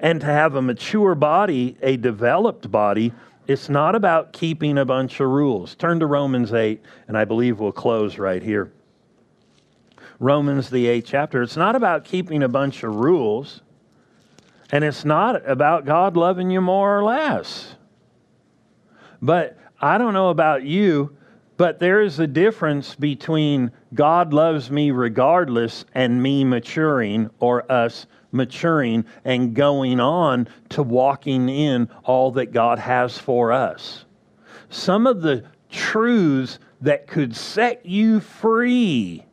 And 0.00 0.20
to 0.20 0.26
have 0.26 0.54
a 0.54 0.62
mature 0.62 1.14
body, 1.14 1.76
a 1.82 1.96
developed 1.96 2.70
body, 2.70 3.12
it's 3.46 3.68
not 3.68 3.94
about 3.94 4.32
keeping 4.32 4.78
a 4.78 4.84
bunch 4.84 5.20
of 5.20 5.28
rules. 5.28 5.74
Turn 5.74 6.00
to 6.00 6.06
Romans 6.06 6.52
8, 6.52 6.80
and 7.08 7.18
I 7.18 7.24
believe 7.26 7.60
we'll 7.60 7.72
close 7.72 8.16
right 8.16 8.42
here. 8.42 8.72
Romans, 10.18 10.70
the 10.70 10.86
eighth 10.86 11.06
chapter. 11.06 11.42
It's 11.42 11.56
not 11.56 11.76
about 11.76 12.04
keeping 12.04 12.42
a 12.42 12.48
bunch 12.48 12.82
of 12.82 12.94
rules, 12.94 13.60
and 14.70 14.84
it's 14.84 15.04
not 15.04 15.46
about 15.48 15.84
God 15.84 16.16
loving 16.16 16.50
you 16.50 16.60
more 16.60 16.98
or 16.98 17.04
less. 17.04 17.74
But 19.20 19.58
I 19.80 19.98
don't 19.98 20.14
know 20.14 20.30
about 20.30 20.62
you, 20.62 21.16
but 21.56 21.78
there 21.78 22.02
is 22.02 22.18
a 22.18 22.26
difference 22.26 22.94
between 22.94 23.70
God 23.92 24.32
loves 24.32 24.70
me 24.70 24.90
regardless 24.90 25.84
and 25.94 26.22
me 26.22 26.44
maturing 26.44 27.30
or 27.38 27.70
us 27.70 28.06
maturing 28.32 29.04
and 29.24 29.54
going 29.54 30.00
on 30.00 30.48
to 30.70 30.82
walking 30.82 31.48
in 31.48 31.88
all 32.02 32.32
that 32.32 32.52
God 32.52 32.78
has 32.80 33.16
for 33.16 33.52
us. 33.52 34.04
Some 34.68 35.06
of 35.06 35.22
the 35.22 35.44
truths 35.70 36.58
that 36.80 37.06
could 37.06 37.34
set 37.36 37.86
you 37.86 38.18
free 38.20 39.24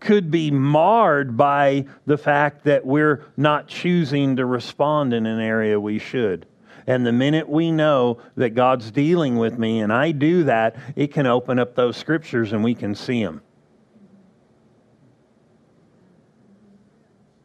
could 0.00 0.30
be 0.30 0.50
marred 0.50 1.36
by 1.36 1.84
the 2.06 2.16
fact 2.16 2.64
that 2.64 2.86
we're 2.86 3.24
not 3.36 3.68
choosing 3.68 4.36
to 4.36 4.46
respond 4.46 5.12
in 5.12 5.26
an 5.26 5.40
area 5.40 5.78
we 5.78 5.98
should. 5.98 6.46
And 6.88 7.04
the 7.04 7.12
minute 7.12 7.46
we 7.46 7.70
know 7.70 8.16
that 8.36 8.54
God's 8.54 8.90
dealing 8.90 9.36
with 9.36 9.58
me 9.58 9.80
and 9.80 9.92
I 9.92 10.10
do 10.10 10.44
that, 10.44 10.74
it 10.96 11.12
can 11.12 11.26
open 11.26 11.58
up 11.58 11.74
those 11.74 11.98
scriptures 11.98 12.54
and 12.54 12.64
we 12.64 12.74
can 12.74 12.94
see 12.94 13.22
them. 13.22 13.42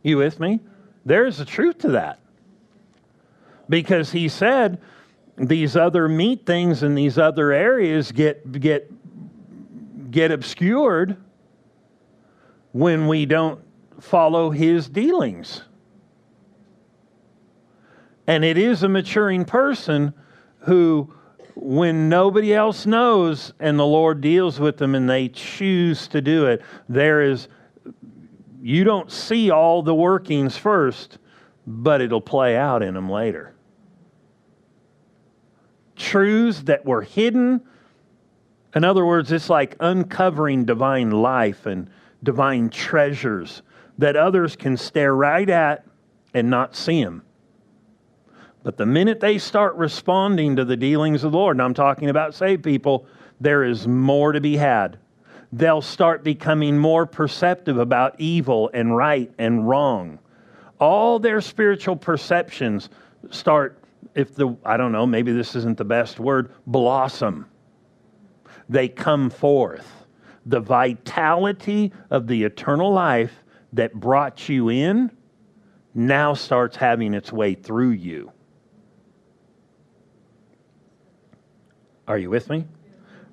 You 0.01 0.15
with 0.15 0.39
me? 0.39 0.61
There's 1.05 1.41
a 1.41 1.45
truth 1.45 1.79
to 1.79 1.89
that. 1.89 2.19
Because 3.67 4.13
he 4.13 4.29
said 4.29 4.79
these 5.35 5.75
other 5.75 6.07
meat 6.07 6.45
things 6.45 6.81
and 6.81 6.97
these 6.97 7.17
other 7.17 7.51
areas 7.51 8.13
get 8.13 8.49
get 8.61 8.89
get 10.09 10.31
obscured 10.31 11.17
when 12.71 13.07
we 13.07 13.25
don't 13.25 13.59
follow 13.99 14.51
his 14.51 14.87
dealings. 14.87 15.63
And 18.27 18.45
it 18.45 18.57
is 18.57 18.83
a 18.83 18.89
maturing 18.89 19.45
person 19.45 20.13
who, 20.59 21.13
when 21.55 22.09
nobody 22.09 22.53
else 22.53 22.85
knows 22.85 23.53
and 23.59 23.77
the 23.77 23.85
Lord 23.85 24.21
deals 24.21 24.59
with 24.59 24.77
them 24.77 24.95
and 24.95 25.09
they 25.09 25.29
choose 25.29 26.07
to 26.09 26.21
do 26.21 26.45
it, 26.45 26.61
there 26.87 27.21
is 27.21 27.47
you 28.63 28.85
don't 28.85 29.11
see 29.11 29.51
all 29.51 29.83
the 29.83 29.93
workings 29.93 30.55
first, 30.55 31.17
but 31.67 31.99
it'll 31.99 32.21
play 32.21 32.55
out 32.55 32.81
in 32.81 32.93
them 32.93 33.09
later. 33.09 33.53
Truths 35.97 36.61
that 36.63 36.85
were 36.85 37.01
hidden. 37.01 37.59
In 38.73 38.85
other 38.85 39.05
words, 39.05 39.33
it's 39.33 39.49
like 39.49 39.75
uncovering 39.81 40.63
divine 40.63 41.11
life 41.11 41.65
and 41.65 41.89
divine 42.23 42.69
treasures 42.69 43.63
that 43.97 44.15
others 44.15 44.55
can 44.55 44.77
stare 44.77 45.13
right 45.13 45.49
at 45.49 45.85
and 46.33 46.49
not 46.49 46.73
see 46.73 47.03
them. 47.03 47.21
But 48.63 48.77
the 48.77 48.85
minute 48.85 49.19
they 49.19 49.37
start 49.37 49.75
responding 49.75 50.55
to 50.55 50.65
the 50.65 50.77
dealings 50.77 51.23
of 51.23 51.33
the 51.33 51.37
Lord, 51.37 51.55
and 51.55 51.61
I'm 51.61 51.73
talking 51.73 52.09
about 52.09 52.33
saved 52.33 52.63
people, 52.63 53.05
there 53.39 53.63
is 53.63 53.87
more 53.87 54.31
to 54.31 54.41
be 54.41 54.55
had 54.57 54.97
they'll 55.53 55.81
start 55.81 56.23
becoming 56.23 56.77
more 56.77 57.05
perceptive 57.05 57.77
about 57.77 58.15
evil 58.17 58.71
and 58.73 58.97
right 58.97 59.31
and 59.37 59.67
wrong. 59.69 60.17
All 60.79 61.19
their 61.19 61.41
spiritual 61.41 61.95
perceptions 61.95 62.89
start, 63.29 63.77
if 64.15 64.33
the, 64.35 64.57
I 64.65 64.77
don't 64.77 64.91
know, 64.91 65.05
maybe 65.05 65.31
this 65.31 65.55
isn't 65.55 65.77
the 65.77 65.85
best 65.85 66.19
word, 66.19 66.51
blossom. 66.65 67.45
They 68.67 68.87
come 68.89 69.29
forth. 69.29 69.87
The 70.47 70.59
vitality 70.59 71.93
of 72.09 72.27
the 72.27 72.43
eternal 72.43 72.91
life 72.91 73.43
that 73.73 73.93
brought 73.93 74.49
you 74.49 74.69
in 74.69 75.11
now 75.93 76.33
starts 76.33 76.75
having 76.75 77.13
its 77.13 77.31
way 77.31 77.53
through 77.53 77.91
you. 77.91 78.31
Are 82.07 82.17
you 82.17 82.29
with 82.29 82.49
me? 82.49 82.65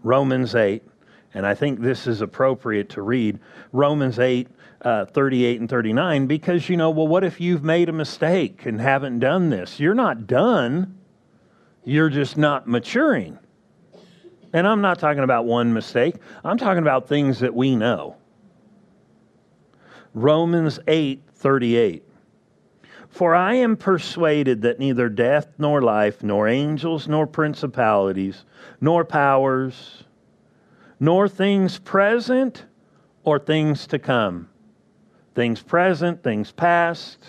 Romans 0.02 0.54
8. 0.54 0.82
And 1.34 1.46
I 1.46 1.54
think 1.54 1.80
this 1.80 2.06
is 2.06 2.20
appropriate 2.20 2.88
to 2.90 3.02
read 3.02 3.38
Romans 3.72 4.18
8, 4.18 4.48
uh, 4.82 5.04
38 5.04 5.60
and 5.60 5.70
39, 5.70 6.26
because, 6.26 6.68
you 6.68 6.76
know, 6.76 6.90
well, 6.90 7.06
what 7.06 7.22
if 7.22 7.40
you've 7.40 7.62
made 7.62 7.88
a 7.88 7.92
mistake 7.92 8.66
and 8.66 8.80
haven't 8.80 9.20
done 9.20 9.50
this? 9.50 9.78
You're 9.78 9.94
not 9.94 10.26
done, 10.26 10.98
you're 11.84 12.10
just 12.10 12.36
not 12.36 12.66
maturing. 12.66 13.38
And 14.52 14.66
I'm 14.66 14.80
not 14.80 14.98
talking 14.98 15.22
about 15.22 15.44
one 15.44 15.72
mistake, 15.72 16.16
I'm 16.42 16.58
talking 16.58 16.82
about 16.82 17.08
things 17.08 17.38
that 17.40 17.54
we 17.54 17.76
know. 17.76 18.16
Romans 20.14 20.80
8, 20.88 21.22
38. 21.34 22.02
For 23.10 23.34
I 23.34 23.54
am 23.54 23.76
persuaded 23.76 24.62
that 24.62 24.78
neither 24.78 25.08
death 25.08 25.48
nor 25.58 25.82
life, 25.82 26.22
nor 26.22 26.48
angels 26.48 27.08
nor 27.08 27.26
principalities, 27.26 28.44
nor 28.80 29.04
powers, 29.04 30.04
nor 31.00 31.28
things 31.28 31.78
present 31.78 32.64
or 33.24 33.38
things 33.38 33.86
to 33.88 33.98
come. 33.98 34.48
Things 35.34 35.62
present, 35.62 36.22
things 36.22 36.52
past. 36.52 37.24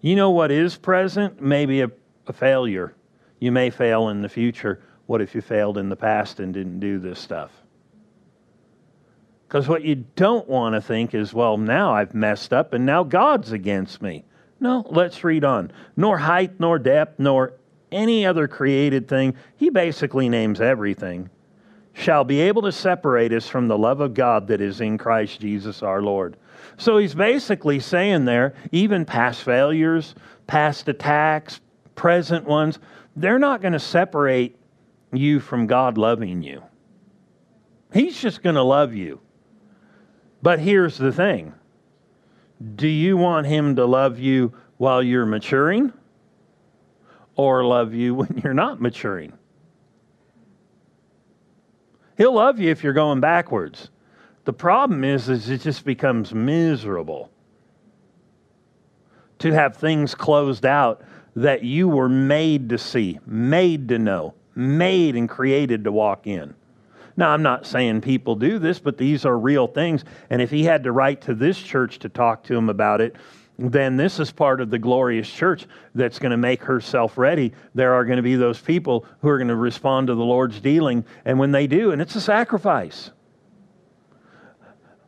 You 0.00 0.16
know 0.16 0.30
what 0.30 0.50
is 0.50 0.76
present? 0.76 1.40
Maybe 1.40 1.80
a, 1.80 1.90
a 2.26 2.32
failure. 2.32 2.94
You 3.38 3.52
may 3.52 3.70
fail 3.70 4.10
in 4.10 4.22
the 4.22 4.28
future. 4.28 4.82
What 5.06 5.20
if 5.20 5.34
you 5.34 5.40
failed 5.40 5.78
in 5.78 5.88
the 5.88 5.96
past 5.96 6.40
and 6.40 6.52
didn't 6.52 6.80
do 6.80 6.98
this 6.98 7.18
stuff? 7.18 7.59
Because 9.50 9.66
what 9.66 9.82
you 9.82 9.96
don't 9.96 10.48
want 10.48 10.76
to 10.76 10.80
think 10.80 11.12
is, 11.12 11.34
well, 11.34 11.56
now 11.56 11.92
I've 11.92 12.14
messed 12.14 12.52
up 12.52 12.72
and 12.72 12.86
now 12.86 13.02
God's 13.02 13.50
against 13.50 14.00
me. 14.00 14.22
No, 14.60 14.86
let's 14.88 15.24
read 15.24 15.42
on. 15.42 15.72
Nor 15.96 16.18
height, 16.18 16.60
nor 16.60 16.78
depth, 16.78 17.18
nor 17.18 17.54
any 17.90 18.24
other 18.24 18.46
created 18.46 19.08
thing. 19.08 19.34
He 19.56 19.68
basically 19.68 20.28
names 20.28 20.60
everything 20.60 21.30
shall 21.94 22.22
be 22.22 22.42
able 22.42 22.62
to 22.62 22.70
separate 22.70 23.32
us 23.32 23.48
from 23.48 23.66
the 23.66 23.76
love 23.76 24.00
of 24.00 24.14
God 24.14 24.46
that 24.46 24.60
is 24.60 24.80
in 24.80 24.96
Christ 24.96 25.40
Jesus 25.40 25.82
our 25.82 26.00
Lord. 26.00 26.36
So 26.78 26.98
he's 26.98 27.16
basically 27.16 27.80
saying 27.80 28.26
there, 28.26 28.54
even 28.70 29.04
past 29.04 29.42
failures, 29.42 30.14
past 30.46 30.88
attacks, 30.88 31.60
present 31.96 32.46
ones, 32.46 32.78
they're 33.16 33.40
not 33.40 33.62
going 33.62 33.72
to 33.72 33.80
separate 33.80 34.56
you 35.12 35.40
from 35.40 35.66
God 35.66 35.98
loving 35.98 36.40
you. 36.40 36.62
He's 37.92 38.16
just 38.16 38.44
going 38.44 38.54
to 38.54 38.62
love 38.62 38.94
you. 38.94 39.20
But 40.42 40.60
here's 40.60 40.96
the 40.96 41.12
thing 41.12 41.54
do 42.74 42.88
you 42.88 43.16
want 43.16 43.46
Him 43.46 43.76
to 43.76 43.86
love 43.86 44.18
you 44.18 44.52
while 44.76 45.02
you're 45.02 45.26
maturing 45.26 45.92
or 47.36 47.64
love 47.64 47.94
you 47.94 48.14
when 48.14 48.40
you're 48.42 48.54
not 48.54 48.80
maturing? 48.80 49.32
He'll 52.16 52.34
love 52.34 52.58
you 52.58 52.70
if 52.70 52.84
you're 52.84 52.92
going 52.92 53.20
backwards. 53.20 53.90
The 54.44 54.52
problem 54.52 55.04
is, 55.04 55.28
is 55.28 55.48
it 55.48 55.60
just 55.60 55.84
becomes 55.84 56.34
miserable 56.34 57.30
to 59.38 59.52
have 59.52 59.76
things 59.76 60.14
closed 60.14 60.66
out 60.66 61.02
that 61.36 61.62
you 61.62 61.88
were 61.88 62.08
made 62.08 62.68
to 62.68 62.78
see, 62.78 63.18
made 63.26 63.88
to 63.88 63.98
know, 63.98 64.34
made 64.54 65.16
and 65.16 65.28
created 65.28 65.84
to 65.84 65.92
walk 65.92 66.26
in. 66.26 66.54
Now, 67.20 67.32
I'm 67.32 67.42
not 67.42 67.66
saying 67.66 68.00
people 68.00 68.34
do 68.34 68.58
this, 68.58 68.78
but 68.78 68.96
these 68.96 69.26
are 69.26 69.38
real 69.38 69.66
things. 69.66 70.06
And 70.30 70.40
if 70.40 70.50
he 70.50 70.64
had 70.64 70.84
to 70.84 70.92
write 70.92 71.20
to 71.22 71.34
this 71.34 71.58
church 71.58 71.98
to 71.98 72.08
talk 72.08 72.44
to 72.44 72.56
him 72.56 72.70
about 72.70 73.02
it, 73.02 73.14
then 73.58 73.98
this 73.98 74.18
is 74.18 74.32
part 74.32 74.62
of 74.62 74.70
the 74.70 74.78
glorious 74.78 75.30
church 75.30 75.66
that's 75.94 76.18
going 76.18 76.30
to 76.30 76.38
make 76.38 76.62
herself 76.62 77.18
ready. 77.18 77.52
There 77.74 77.92
are 77.92 78.06
going 78.06 78.16
to 78.16 78.22
be 78.22 78.36
those 78.36 78.58
people 78.58 79.04
who 79.20 79.28
are 79.28 79.36
going 79.36 79.48
to 79.48 79.56
respond 79.56 80.06
to 80.06 80.14
the 80.14 80.24
Lord's 80.24 80.60
dealing. 80.60 81.04
And 81.26 81.38
when 81.38 81.52
they 81.52 81.66
do, 81.66 81.92
and 81.92 82.00
it's 82.00 82.14
a 82.14 82.22
sacrifice, 82.22 83.10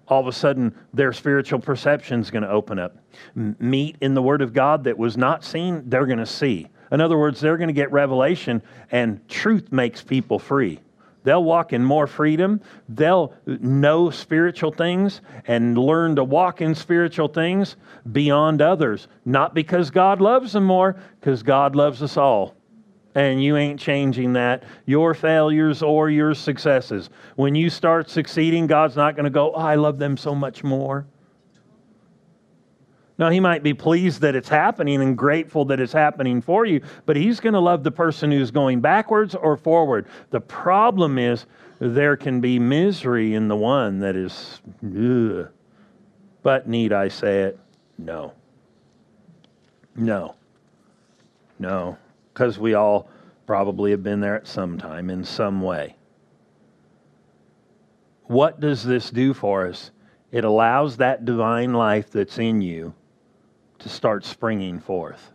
all 0.07 0.21
of 0.21 0.27
a 0.27 0.33
sudden 0.33 0.75
their 0.93 1.15
spiritual 1.15 1.61
perception 1.61 2.21
is 2.21 2.31
going 2.31 2.43
to 2.43 2.51
open 2.51 2.79
up. 2.79 2.99
Meat 3.35 3.97
in 4.03 4.13
the 4.13 4.23
Word 4.23 4.43
of 4.43 4.53
God 4.53 4.85
that 4.85 4.99
was 4.99 5.17
not 5.17 5.45
seen, 5.45 5.89
they're 5.89 6.05
going 6.05 6.19
to 6.19 6.27
see. 6.27 6.69
In 6.91 7.01
other 7.01 7.17
words, 7.17 7.41
they're 7.41 7.57
going 7.57 7.69
to 7.69 7.73
get 7.73 7.91
revelation, 7.91 8.61
and 8.91 9.27
truth 9.31 9.73
makes 9.73 10.03
people 10.03 10.39
free. 10.39 10.79
They'll 11.25 11.45
walk 11.45 11.73
in 11.73 11.85
more 11.85 12.07
freedom. 12.07 12.61
They'll 12.89 13.33
know 13.47 14.11
spiritual 14.11 14.73
things 14.73 15.21
and 15.47 15.79
learn 15.79 16.17
to 16.17 16.25
walk 16.25 16.61
in 16.61 16.75
spiritual 16.75 17.29
things 17.29 17.77
beyond 18.11 18.61
others. 18.61 19.09
Not 19.25 19.55
because 19.55 19.91
God 19.91 20.21
loves 20.21 20.53
them 20.53 20.65
more, 20.65 20.97
because 21.21 21.43
God 21.43 21.77
loves 21.77 22.03
us 22.03 22.17
all. 22.17 22.55
And 23.15 23.43
you 23.43 23.57
ain't 23.57 23.79
changing 23.79 24.33
that, 24.33 24.65
your 24.87 25.13
failures 25.13 25.83
or 25.83 26.09
your 26.09 26.35
successes. 26.35 27.11
When 27.37 27.55
you 27.55 27.69
start 27.69 28.09
succeeding, 28.09 28.67
God's 28.67 28.97
not 28.97 29.17
going 29.17 29.25
to 29.25 29.31
go, 29.31 29.53
oh, 29.53 29.61
I 29.61 29.75
love 29.75 29.99
them 29.99 30.17
so 30.17 30.35
much 30.35 30.65
more. 30.65 31.07
Now, 33.19 33.31
he 33.31 33.41
might 33.41 33.63
be 33.63 33.75
pleased 33.75 34.23
that 34.23 34.35
it's 34.35 34.49
happening 34.49 35.03
and 35.03 35.17
grateful 35.17 35.67
that 35.67 35.81
it's 35.81 35.93
happening 35.93 36.41
for 36.41 36.65
you, 36.65 36.81
but 37.05 37.17
he's 37.17 37.41
going 37.41 37.53
to 37.53 37.61
love 37.61 37.85
the 37.85 37.91
person 37.91 38.31
who's 38.31 38.51
going 38.51 38.81
backwards 38.81 39.35
or 39.35 39.57
forward. 39.57 40.07
The 40.31 40.41
problem 40.41 41.19
is 41.19 41.47
there 41.79 42.17
can 42.17 42.41
be 42.41 42.59
misery 42.59 43.35
in 43.35 43.49
the 43.49 43.57
one 43.57 43.99
that 44.01 44.17
is, 44.17 44.61
ugh. 44.85 45.49
but 46.43 46.69
need 46.69 46.93
I 46.93 47.09
say 47.09 47.43
it? 47.43 47.59
No. 47.99 48.33
No. 49.95 50.35
No. 51.59 51.99
Because 52.33 52.59
we 52.59 52.75
all 52.75 53.09
probably 53.47 53.91
have 53.91 54.03
been 54.03 54.21
there 54.21 54.37
at 54.37 54.47
some 54.47 54.79
time 54.79 55.11
in 55.11 55.23
some 55.23 55.61
way. 55.61 55.97
What 58.25 58.61
does 58.61 58.83
this 58.83 59.11
do 59.11 59.35
for 59.35 59.67
us? 59.67 59.91
It 60.31 60.45
allows 60.45 60.97
that 60.97 61.27
divine 61.27 61.75
life 61.75 62.11
that's 62.11 62.39
in 62.39 62.63
you 62.63 62.95
to 63.83 63.89
start 63.89 64.25
springing 64.25 64.81
forth. 64.81 65.33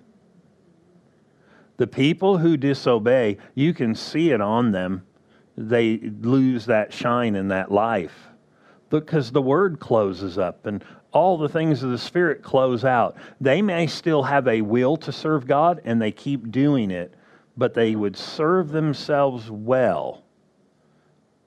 The 1.77 1.87
people 1.87 2.39
who 2.39 2.57
disobey, 2.57 3.37
you 3.53 3.73
can 3.73 3.93
see 3.93 4.31
it 4.31 4.41
on 4.41 4.71
them. 4.71 5.05
They 5.55 5.97
lose 5.97 6.65
that 6.65 6.91
shine 6.91 7.35
and 7.35 7.51
that 7.51 7.71
life 7.71 8.27
because 8.89 9.31
the 9.31 9.41
word 9.41 9.79
closes 9.79 10.37
up 10.37 10.65
and 10.65 10.83
all 11.11 11.37
the 11.37 11.49
things 11.49 11.83
of 11.83 11.91
the 11.91 11.97
Spirit 11.97 12.43
close 12.43 12.85
out. 12.85 13.17
They 13.41 13.61
may 13.61 13.87
still 13.87 14.23
have 14.23 14.47
a 14.47 14.61
will 14.61 14.97
to 14.97 15.11
serve 15.11 15.47
God 15.47 15.81
and 15.83 16.01
they 16.01 16.11
keep 16.11 16.51
doing 16.51 16.91
it, 16.91 17.13
but 17.55 17.73
they 17.73 17.95
would 17.95 18.15
serve 18.15 18.69
themselves 18.69 19.49
well 19.49 20.23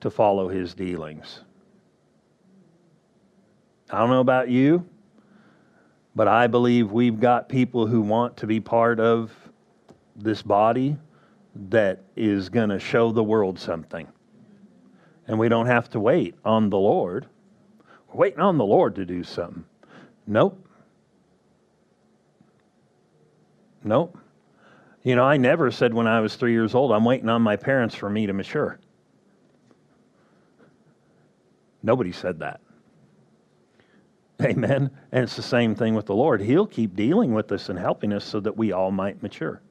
to 0.01 0.09
follow 0.09 0.49
His 0.49 0.73
dealings. 0.73 1.41
I 3.89 3.99
don't 3.99 4.09
know 4.09 4.21
about 4.21 4.49
you, 4.49 4.85
but 6.15 6.27
I 6.27 6.47
believe 6.47 6.91
we've 6.91 7.19
got 7.19 7.49
people 7.49 7.87
who 7.87 8.01
want 8.01 8.37
to 8.37 8.47
be 8.47 8.59
part 8.59 8.99
of 8.99 9.31
this 10.15 10.41
body 10.41 10.97
that 11.69 12.01
is 12.15 12.49
going 12.49 12.69
to 12.69 12.79
show 12.79 13.11
the 13.11 13.23
world 13.23 13.59
something. 13.59 14.07
And 15.27 15.39
we 15.39 15.49
don't 15.49 15.67
have 15.67 15.89
to 15.91 15.99
wait 15.99 16.35
on 16.43 16.69
the 16.69 16.77
Lord. 16.77 17.27
We're 18.07 18.19
waiting 18.19 18.39
on 18.39 18.57
the 18.57 18.65
Lord 18.65 18.95
to 18.95 19.05
do 19.05 19.23
something. 19.23 19.65
Nope. 20.27 20.67
Nope. 23.83 24.17
You 25.03 25.15
know, 25.15 25.23
I 25.23 25.37
never 25.37 25.71
said 25.71 25.93
when 25.93 26.07
I 26.07 26.19
was 26.19 26.35
three 26.35 26.51
years 26.51 26.75
old, 26.75 26.91
I'm 26.91 27.05
waiting 27.05 27.29
on 27.29 27.41
my 27.41 27.55
parents 27.55 27.95
for 27.95 28.09
me 28.09 28.27
to 28.27 28.33
mature. 28.33 28.79
Nobody 31.81 32.11
said 32.11 32.39
that. 32.39 32.61
Amen. 34.45 34.91
And 35.11 35.23
it's 35.23 35.35
the 35.35 35.43
same 35.43 35.75
thing 35.75 35.95
with 35.95 36.07
the 36.07 36.15
Lord. 36.15 36.41
He'll 36.41 36.67
keep 36.67 36.95
dealing 36.95 37.33
with 37.33 37.51
us 37.51 37.69
and 37.69 37.79
helping 37.79 38.13
us 38.13 38.25
so 38.25 38.39
that 38.41 38.57
we 38.57 38.71
all 38.71 38.91
might 38.91 39.21
mature. 39.23 39.61